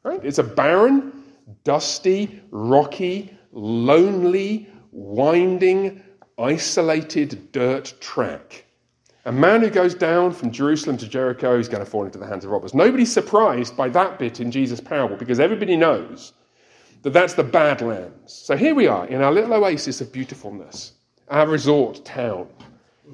[0.04, 0.20] right?
[0.24, 1.24] It's a barren,
[1.64, 6.04] dusty, rocky, lonely, winding,
[6.38, 8.66] isolated dirt track.
[9.26, 12.26] A man who goes down from Jerusalem to Jericho is going to fall into the
[12.26, 12.74] hands of robbers.
[12.74, 16.34] Nobody's surprised by that bit in Jesus' parable because everybody knows
[17.04, 18.34] that that's the Badlands.
[18.34, 20.94] So here we are in our little oasis of beautifulness
[21.32, 22.48] our resort town,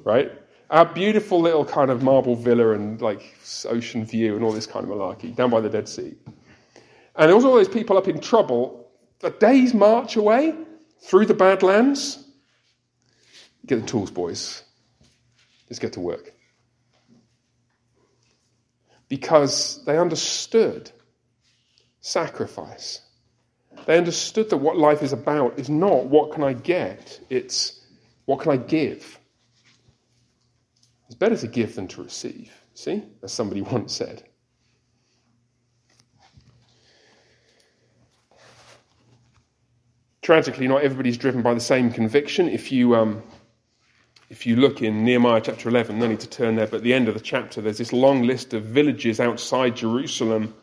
[0.04, 0.30] right?
[0.70, 3.22] Our beautiful little kind of marble villa and like
[3.64, 6.14] ocean view and all this kind of malarkey down by the Dead Sea.
[7.16, 8.86] And there was all those people up in trouble
[9.22, 10.54] a day's march away
[11.00, 12.22] through the Badlands.
[13.66, 14.62] Get the tools, boys.
[15.68, 16.32] Let's get to work.
[19.08, 20.90] Because they understood
[22.00, 23.00] sacrifice.
[23.86, 27.77] They understood that what life is about is not what can I get, it's
[28.28, 29.18] what can I give?
[31.06, 32.52] It's better to give than to receive.
[32.74, 33.02] See?
[33.22, 34.22] As somebody once said.
[40.20, 42.50] Tragically, not everybody's driven by the same conviction.
[42.50, 43.22] If you, um,
[44.28, 46.92] if you look in Nehemiah chapter 11, no need to turn there, but at the
[46.92, 50.54] end of the chapter, there's this long list of villages outside Jerusalem.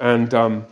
[0.00, 0.64] And um,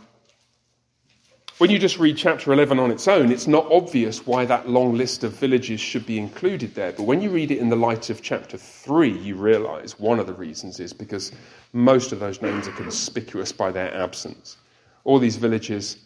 [1.57, 4.95] when you just read chapter 11 on its own, it's not obvious why that long
[4.95, 6.91] list of villages should be included there.
[6.91, 10.27] But when you read it in the light of chapter 3, you realize one of
[10.27, 11.31] the reasons is because
[11.73, 14.57] most of those names are conspicuous by their absence.
[15.03, 15.97] All these villages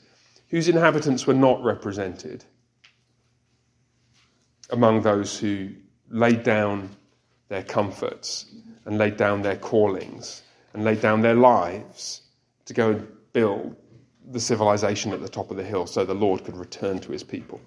[0.50, 2.46] whose inhabitants were not represented
[4.70, 5.70] among those who
[6.10, 6.90] laid down
[7.50, 8.46] their comforts
[8.86, 10.44] and laid down their callings
[10.74, 12.22] and laid down their lives
[12.66, 13.76] to go and build
[14.30, 17.24] the civilization at the top of the hill so the Lord could return to his
[17.24, 17.60] people.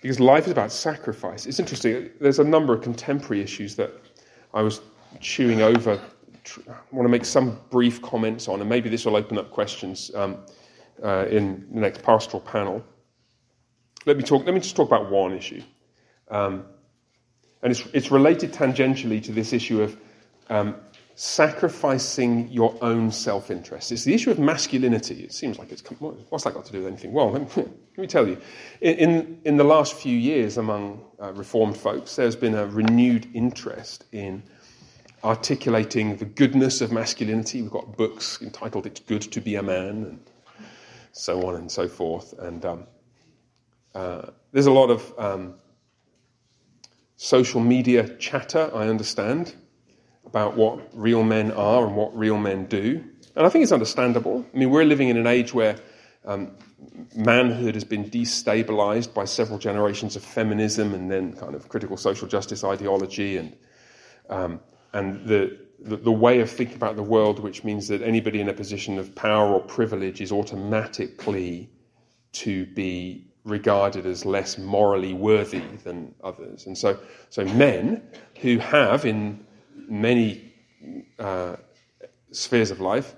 [0.00, 1.46] Because life is about sacrifice.
[1.46, 3.92] It's interesting, there's a number of contemporary issues that
[4.52, 4.80] I was
[5.20, 6.00] chewing over.
[6.68, 10.10] I want to make some brief comments on, and maybe this will open up questions.
[10.14, 10.38] Um,
[11.02, 12.82] uh, in the next pastoral panel.
[14.06, 14.44] Let me talk.
[14.44, 15.62] Let me just talk about one issue,
[16.30, 16.64] um,
[17.62, 19.96] and it's it's related tangentially to this issue of
[20.50, 20.76] um,
[21.14, 23.92] sacrificing your own self-interest.
[23.92, 25.24] It's the issue of masculinity.
[25.24, 25.96] It seems like it's come
[26.30, 27.12] what's that got to do with anything?
[27.12, 28.38] Well, let me, let me tell you.
[28.80, 33.28] In, in, in the last few years, among uh, reformed folks, there's been a renewed
[33.34, 34.42] interest in
[35.22, 37.62] articulating the goodness of masculinity.
[37.62, 40.20] We've got books entitled "It's Good to Be a Man" and
[41.12, 42.86] so on and so forth, and um,
[43.94, 45.54] uh, there's a lot of um,
[47.16, 49.54] social media chatter, I understand,
[50.32, 53.04] about what real men are and what real men do.
[53.36, 54.46] And I think it's understandable.
[54.54, 55.76] I mean, we're living in an age where
[56.24, 56.52] um,
[57.14, 62.26] manhood has been destabilized by several generations of feminism and then kind of critical social
[62.26, 63.54] justice ideology and,
[64.30, 64.58] um,
[64.94, 68.48] and the, the, the, way of thinking about the world, which means that anybody in
[68.48, 71.68] a position of power or privilege is automatically
[72.32, 76.64] to be regarded as less morally worthy than others.
[76.64, 78.02] And so, so men
[78.40, 79.44] who have, in
[79.74, 80.52] many
[81.18, 81.56] uh,
[82.30, 83.14] spheres of life,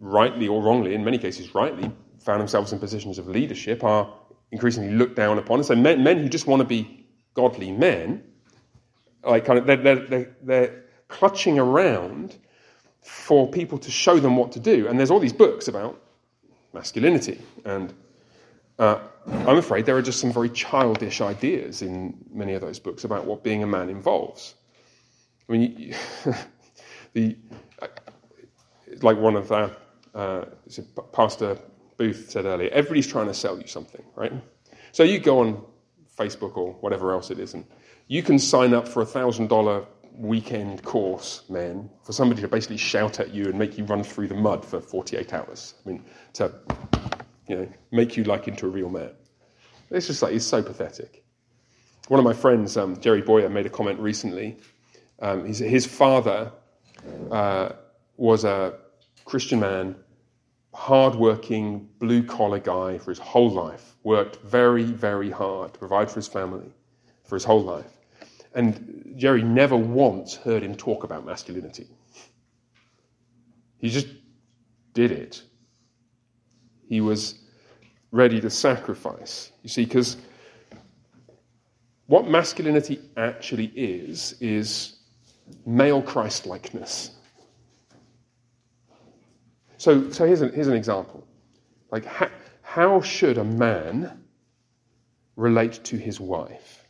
[0.00, 4.12] rightly or wrongly, in many cases rightly, found themselves in positions of leadership are
[4.50, 5.58] increasingly looked down upon.
[5.58, 8.22] And so men, men who just want to be godly men,
[9.24, 12.36] like kind of, they're, they're, they're clutching around
[13.02, 14.88] for people to show them what to do.
[14.88, 16.00] And there's all these books about
[16.72, 17.92] masculinity and
[18.78, 23.04] uh, I'm afraid there are just some very childish ideas in many of those books
[23.04, 24.54] about what being a man involves.
[25.48, 25.94] I mean,
[27.12, 27.36] the
[29.02, 29.70] like one of our,
[30.14, 30.44] uh,
[31.12, 31.58] Pastor
[31.96, 34.32] Booth said earlier, everybody's trying to sell you something, right?
[34.92, 35.64] So you go on
[36.18, 37.64] Facebook or whatever else it is, and
[38.08, 42.76] you can sign up for a thousand dollar weekend course, man, for somebody to basically
[42.76, 45.74] shout at you and make you run through the mud for 48 hours.
[45.84, 46.52] I mean, to
[47.46, 49.10] you know, make you like into a real man.
[49.90, 51.24] It's just like, it's so pathetic.
[52.08, 54.58] One of my friends, um, Jerry Boyer, made a comment recently.
[55.20, 56.52] Um, his father
[57.30, 57.70] uh,
[58.16, 58.74] was a
[59.24, 59.96] Christian man,
[60.72, 66.16] hardworking, blue collar guy for his whole life, worked very, very hard to provide for
[66.16, 66.72] his family
[67.24, 67.92] for his whole life.
[68.54, 71.86] And Jerry never once heard him talk about masculinity.
[73.78, 74.08] He just
[74.94, 75.42] did it
[76.88, 77.38] he was
[78.10, 79.52] ready to sacrifice.
[79.62, 80.16] You see, because
[82.06, 84.97] what masculinity actually is, is
[85.66, 87.10] male Christ likeness.
[89.76, 91.26] So, so here's, an, here's an example.
[91.90, 92.28] Like, how,
[92.62, 94.24] how should a man
[95.36, 96.84] relate to his wife?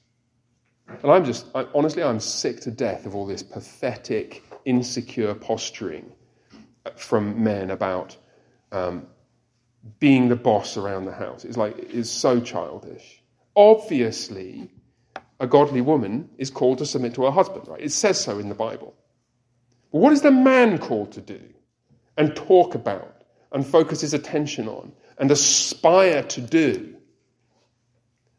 [1.02, 6.10] And I'm just, I, honestly, I'm sick to death of all this pathetic, insecure posturing
[6.96, 8.16] from men about
[8.72, 9.06] um,
[10.00, 11.44] being the boss around the house.
[11.44, 13.22] It's like it's so childish.
[13.54, 14.70] Obviously,
[15.40, 17.80] a godly woman is called to submit to her husband, right?
[17.80, 18.94] It says so in the Bible.
[19.92, 21.40] But what is the man called to do
[22.16, 23.22] and talk about
[23.52, 26.94] and focus his attention on and aspire to do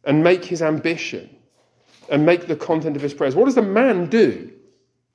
[0.03, 1.29] and make his ambition
[2.09, 3.35] and make the content of his prayers?
[3.35, 4.51] What does the man do?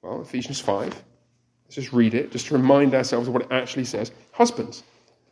[0.02, 0.88] Well, Ephesians 5.
[1.64, 4.10] Let's just read it, just to remind ourselves of what it actually says.
[4.32, 4.82] Husbands,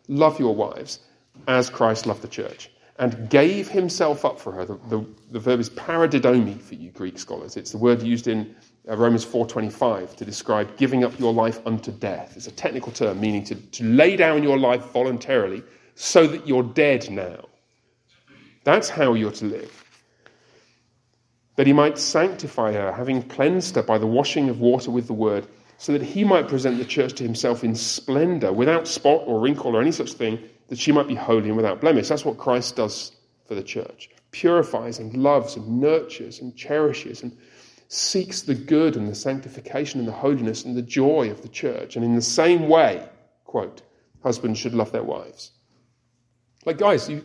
[0.08, 1.00] love your wives
[1.48, 4.64] as Christ loved the church and gave himself up for her.
[4.64, 7.56] The, the, the verb is paradidomi for you Greek scholars.
[7.56, 8.54] It's the word used in
[8.88, 12.34] uh, Romans 4.25 to describe giving up your life unto death.
[12.36, 15.62] It's a technical term meaning to, to lay down your life voluntarily
[15.94, 17.46] so that you're dead now.
[18.64, 19.78] That's how you're to live.
[21.56, 25.12] That he might sanctify her, having cleansed her by the washing of water with the
[25.12, 25.46] word,
[25.78, 29.76] so that he might present the church to himself in splendor, without spot or wrinkle
[29.76, 30.38] or any such thing,
[30.72, 32.08] that she might be holy and without blemish.
[32.08, 33.12] That's what Christ does
[33.46, 34.08] for the church.
[34.30, 37.36] Purifies and loves and nurtures and cherishes and
[37.88, 41.94] seeks the good and the sanctification and the holiness and the joy of the church.
[41.94, 43.06] And in the same way,
[43.44, 43.82] quote,
[44.22, 45.50] husbands should love their wives.
[46.64, 47.22] Like, guys, you,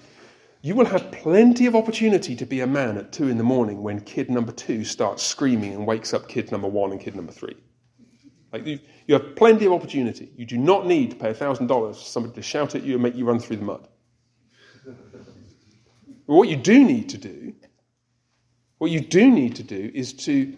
[0.61, 3.81] you will have plenty of opportunity to be a man at two in the morning
[3.81, 7.31] when kid number two starts screaming and wakes up kid number one and kid number
[7.31, 7.55] three.
[8.51, 10.31] Like you, you have plenty of opportunity.
[10.35, 13.15] You do not need to pay $1,000 for somebody to shout at you and make
[13.15, 13.87] you run through the mud.
[14.85, 17.53] But what you do need to do,
[18.77, 20.55] what you do need to do is to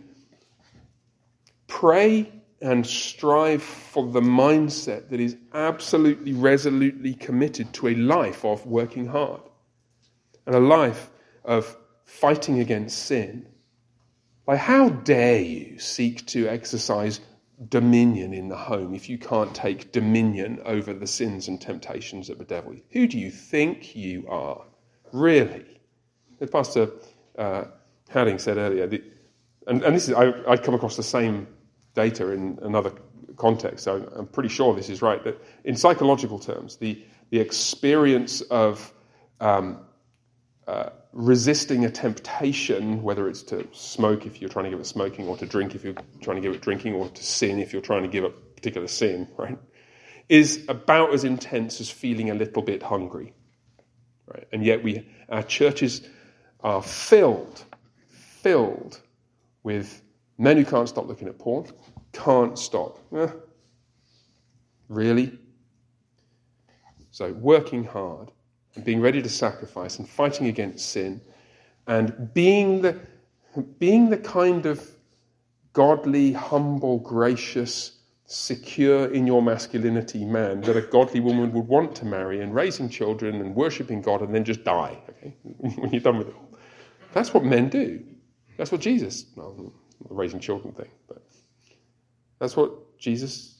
[1.67, 2.31] pray
[2.61, 9.07] and strive for the mindset that is absolutely, resolutely committed to a life of working
[9.07, 9.41] hard
[10.45, 11.09] and a life
[11.45, 13.45] of fighting against sin.
[14.47, 17.21] Like, how dare you seek to exercise
[17.67, 22.37] dominion in the home if you can't take dominion over the sins and temptations of
[22.37, 22.73] the devil?
[22.91, 24.63] Who do you think you are?
[25.11, 25.65] Really?
[26.51, 26.89] Pastor
[27.37, 27.65] uh,
[28.09, 29.03] Hadding said earlier, the,
[29.67, 31.47] and, and, this is, I, I come across the same
[31.93, 32.91] data in another
[33.35, 38.41] context, so I'm pretty sure this is right, that in psychological terms, the, the experience
[38.41, 38.93] of
[39.41, 39.79] um,
[40.69, 45.27] uh, resisting a temptation, whether it's to smoke if you're trying to give it smoking,
[45.27, 47.81] or to drink if you're trying to give it drinking, or to sin if you're
[47.81, 49.57] trying to give a particular sin, right,
[50.29, 53.33] is about as intense as feeling a little bit hungry.
[54.27, 54.47] Right?
[54.53, 56.07] And yet we, our churches
[56.59, 57.63] are filled,
[58.43, 59.01] filled
[59.63, 60.03] with
[60.37, 61.65] men who can't stop looking at porn,
[62.13, 62.99] can't stop.
[63.15, 63.31] Eh,
[64.87, 65.35] really?
[67.09, 68.31] So working hard
[68.75, 71.21] and being ready to sacrifice and fighting against sin
[71.87, 72.99] and being the,
[73.79, 74.89] being the kind of
[75.73, 82.05] godly, humble, gracious, secure in your masculinity man that a godly woman would want to
[82.05, 86.19] marry and raising children and worshipping God and then just die okay, when you're done
[86.19, 86.59] with it all.
[87.11, 88.03] That's what men do.
[88.55, 89.73] That's what Jesus, well,
[90.07, 91.23] the raising children thing, but
[92.37, 93.57] that's what Jesus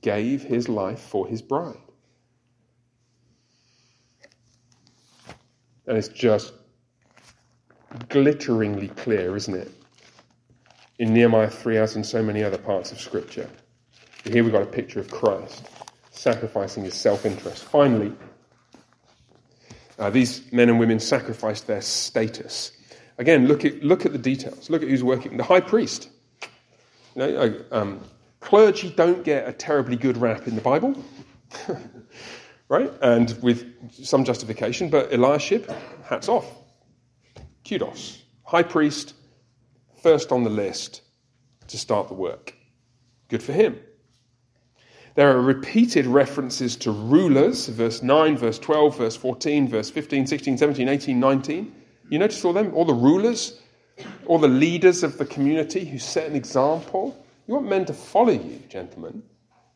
[0.00, 1.76] gave his life for his bride.
[5.86, 6.52] And it's just
[8.08, 9.70] glitteringly clear, isn't it?
[10.98, 13.48] In Nehemiah 3, as in so many other parts of Scripture.
[14.24, 15.68] Here we've got a picture of Christ
[16.10, 17.64] sacrificing his self interest.
[17.64, 18.12] Finally,
[19.98, 22.72] uh, these men and women sacrificed their status.
[23.18, 24.70] Again, look at, look at the details.
[24.70, 25.36] Look at who's working.
[25.36, 26.08] The high priest.
[27.14, 27.36] You know,
[27.70, 28.00] uh, um,
[28.40, 31.02] clergy don't get a terribly good rap in the Bible.
[32.70, 32.90] right?
[33.02, 35.68] And with some justification, but Eliashib,
[36.04, 36.46] hats off.
[37.68, 38.22] Kudos.
[38.44, 39.14] High priest,
[40.02, 41.02] first on the list
[41.66, 42.54] to start the work.
[43.28, 43.78] Good for him.
[45.16, 50.56] There are repeated references to rulers, verse 9, verse 12, verse 14, verse 15, 16,
[50.56, 51.74] 17, 18, 19.
[52.08, 52.72] You notice all them?
[52.72, 53.60] All the rulers,
[54.26, 57.26] all the leaders of the community who set an example.
[57.48, 59.24] You want men to follow you, gentlemen.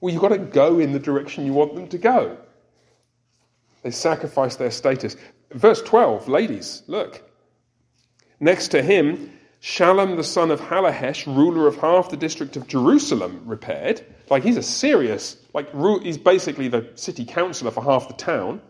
[0.01, 2.39] Well, you've got to go in the direction you want them to go.
[3.85, 5.15] They sacrifice their status.
[5.53, 7.23] Verse 12, ladies, look.
[8.41, 9.31] Next to him,
[9.61, 14.05] Shallum the son of Hallohesh, ruler of half the district of Jerusalem, repaired.
[14.31, 15.69] Like he's a serious, like
[16.03, 18.63] he's basically the city councillor for half the town.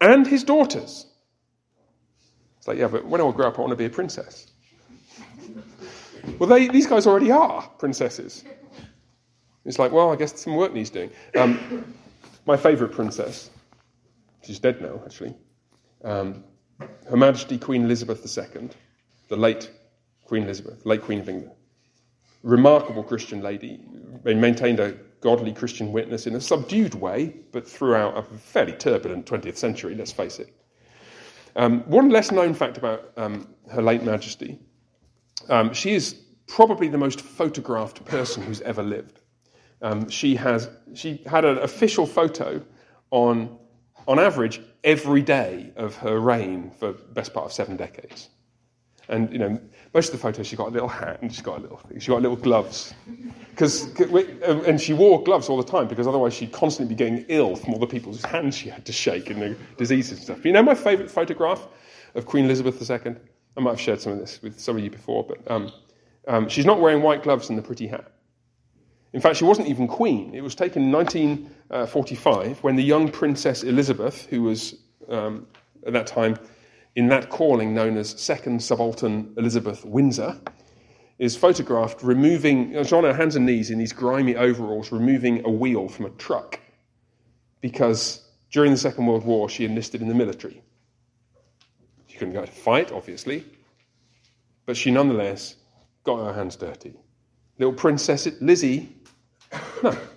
[0.00, 1.06] And his daughters.
[2.58, 4.50] It's like, yeah, but when I grow up, I want to be a princess.
[6.38, 8.42] well, they, these guys already are princesses.
[9.66, 11.10] It's like, well, I guess some work needs doing.
[11.36, 11.94] Um,
[12.46, 13.50] my favourite princess,
[14.42, 15.34] she's dead now, actually,
[16.04, 16.44] um,
[17.08, 18.70] Her Majesty Queen Elizabeth II,
[19.28, 19.70] the late
[20.24, 21.52] Queen Elizabeth, late Queen of England.
[22.42, 23.84] Remarkable Christian lady,
[24.24, 29.56] maintained a godly Christian witness in a subdued way, but throughout a fairly turbulent 20th
[29.56, 30.54] century, let's face it.
[31.56, 34.58] Um, one less known fact about um, Her late Majesty
[35.48, 36.14] um, she is
[36.46, 39.19] probably the most photographed person who's ever lived.
[39.82, 42.62] Um, she, has, she had an official photo
[43.10, 43.58] on,
[44.06, 48.28] on average, every day of her reign for best part of seven decades.
[49.08, 49.60] And, you know,
[49.92, 52.08] most of the photos, she got a little hat and she got a little, she
[52.08, 52.94] got little gloves.
[53.56, 53.90] Cause,
[54.46, 57.56] um, and she wore gloves all the time because otherwise she'd constantly be getting ill
[57.56, 60.44] from all the people's hands she had to shake and the diseases and stuff.
[60.44, 61.66] You know my favourite photograph
[62.14, 63.16] of Queen Elizabeth II?
[63.56, 65.72] I might have shared some of this with some of you before, but um,
[66.28, 68.12] um, she's not wearing white gloves and the pretty hat.
[69.12, 70.34] In fact, she wasn't even queen.
[70.34, 74.76] It was taken in 1945 when the young Princess Elizabeth, who was
[75.08, 75.46] um,
[75.86, 76.38] at that time
[76.94, 80.40] in that calling known as Second Subaltern Elizabeth Windsor,
[81.18, 85.50] is photographed removing, she's on her hands and knees in these grimy overalls, removing a
[85.50, 86.58] wheel from a truck
[87.60, 90.62] because during the Second World War she enlisted in the military.
[92.06, 93.44] She couldn't go to fight, obviously,
[94.66, 95.56] but she nonetheless
[96.04, 96.94] got her hands dirty.
[97.58, 98.96] Little Princess Lizzie
[99.82, 99.96] no.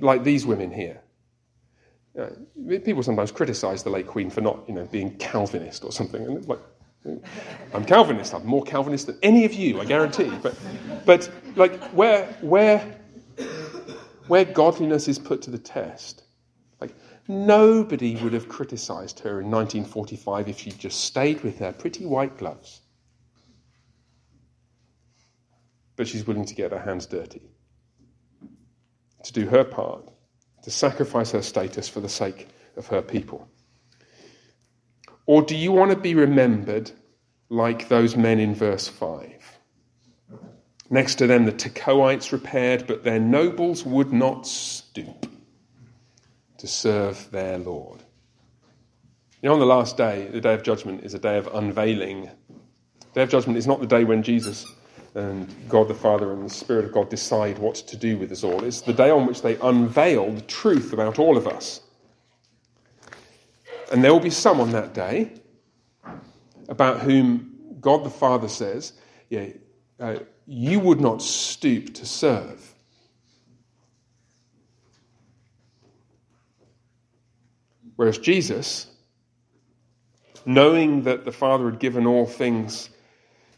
[0.00, 1.00] Like these women here.
[2.18, 2.30] Uh,
[2.84, 6.24] people sometimes criticize the late Queen for not, you know, being Calvinist or something.
[6.24, 6.60] And like,
[7.74, 8.34] I'm Calvinist.
[8.34, 10.30] I'm more Calvinist than any of you, I guarantee.
[10.42, 10.56] But,
[11.04, 12.98] but like, where, where,
[14.26, 16.24] where godliness is put to the test,
[16.80, 16.94] like,
[17.28, 22.36] nobody would have criticized her in 1945 if she'd just stayed with her pretty white
[22.36, 22.80] gloves.
[25.96, 27.42] But she's willing to get her hands dirty
[29.24, 30.08] to do her part,
[30.62, 33.48] to sacrifice her status for the sake of her people?
[35.26, 36.90] Or do you want to be remembered
[37.50, 39.58] like those men in verse 5?
[40.90, 45.26] Next to them, the Tekoites repaired, but their nobles would not stoop
[46.56, 48.02] to serve their Lord.
[49.42, 52.30] You know, on the last day, the day of judgment is a day of unveiling.
[53.00, 54.66] The day of judgment is not the day when Jesus
[55.18, 58.44] and God the Father and the Spirit of God decide what to do with us
[58.44, 58.62] all.
[58.62, 61.80] It's the day on which they unveil the truth about all of us.
[63.90, 65.32] And there will be some on that day
[66.68, 68.92] about whom God the Father says,
[69.28, 69.48] yeah,
[69.98, 72.74] uh, you would not stoop to serve.
[77.96, 78.86] Whereas Jesus,
[80.46, 82.90] knowing that the Father had given all things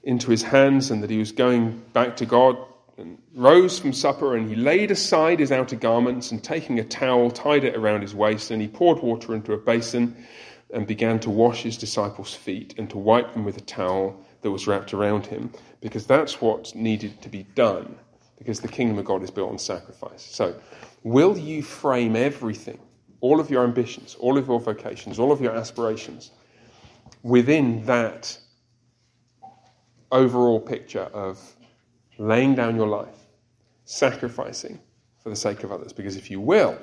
[0.03, 2.57] into his hands and that he was going back to God,
[3.01, 7.31] and rose from supper and he laid aside his outer garments and taking a towel
[7.31, 10.15] tied it around his waist and he poured water into a basin
[10.73, 14.51] and began to wash his disciples' feet and to wipe them with a towel that
[14.51, 17.97] was wrapped around him because that's what needed to be done
[18.39, 20.23] because the kingdom of God is built on sacrifice.
[20.23, 20.59] So,
[21.03, 22.79] will you frame everything,
[23.21, 26.31] all of your ambitions, all of your vocations, all of your aspirations
[27.23, 28.39] within that
[30.13, 31.39] overall picture of
[32.19, 33.17] laying down your life,
[33.85, 34.81] sacrificing
[35.23, 35.93] for the sake of others?
[35.93, 36.79] Because if you will,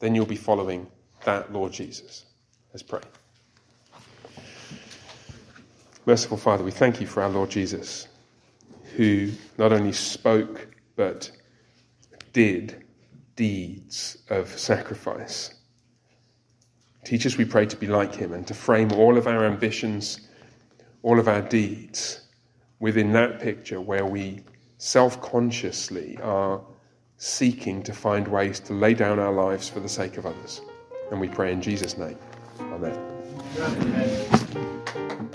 [0.00, 0.86] then you'll be following
[1.24, 2.26] that Lord Jesus.
[2.72, 3.00] Let's pray.
[6.06, 8.08] Merciful Father, we thank you for our Lord Jesus,
[8.96, 11.30] who not only spoke, but
[12.32, 12.84] did
[13.36, 15.54] deeds of sacrifice.
[17.04, 20.28] Teach us, we pray, to be like him and to frame all of our ambitions,
[21.02, 22.22] all of our deeds
[22.78, 24.40] within that picture where we
[24.78, 26.60] self consciously are
[27.16, 30.62] seeking to find ways to lay down our lives for the sake of others.
[31.10, 32.16] And we pray in Jesus' name.
[32.60, 32.98] Amen.
[33.58, 35.30] Amen.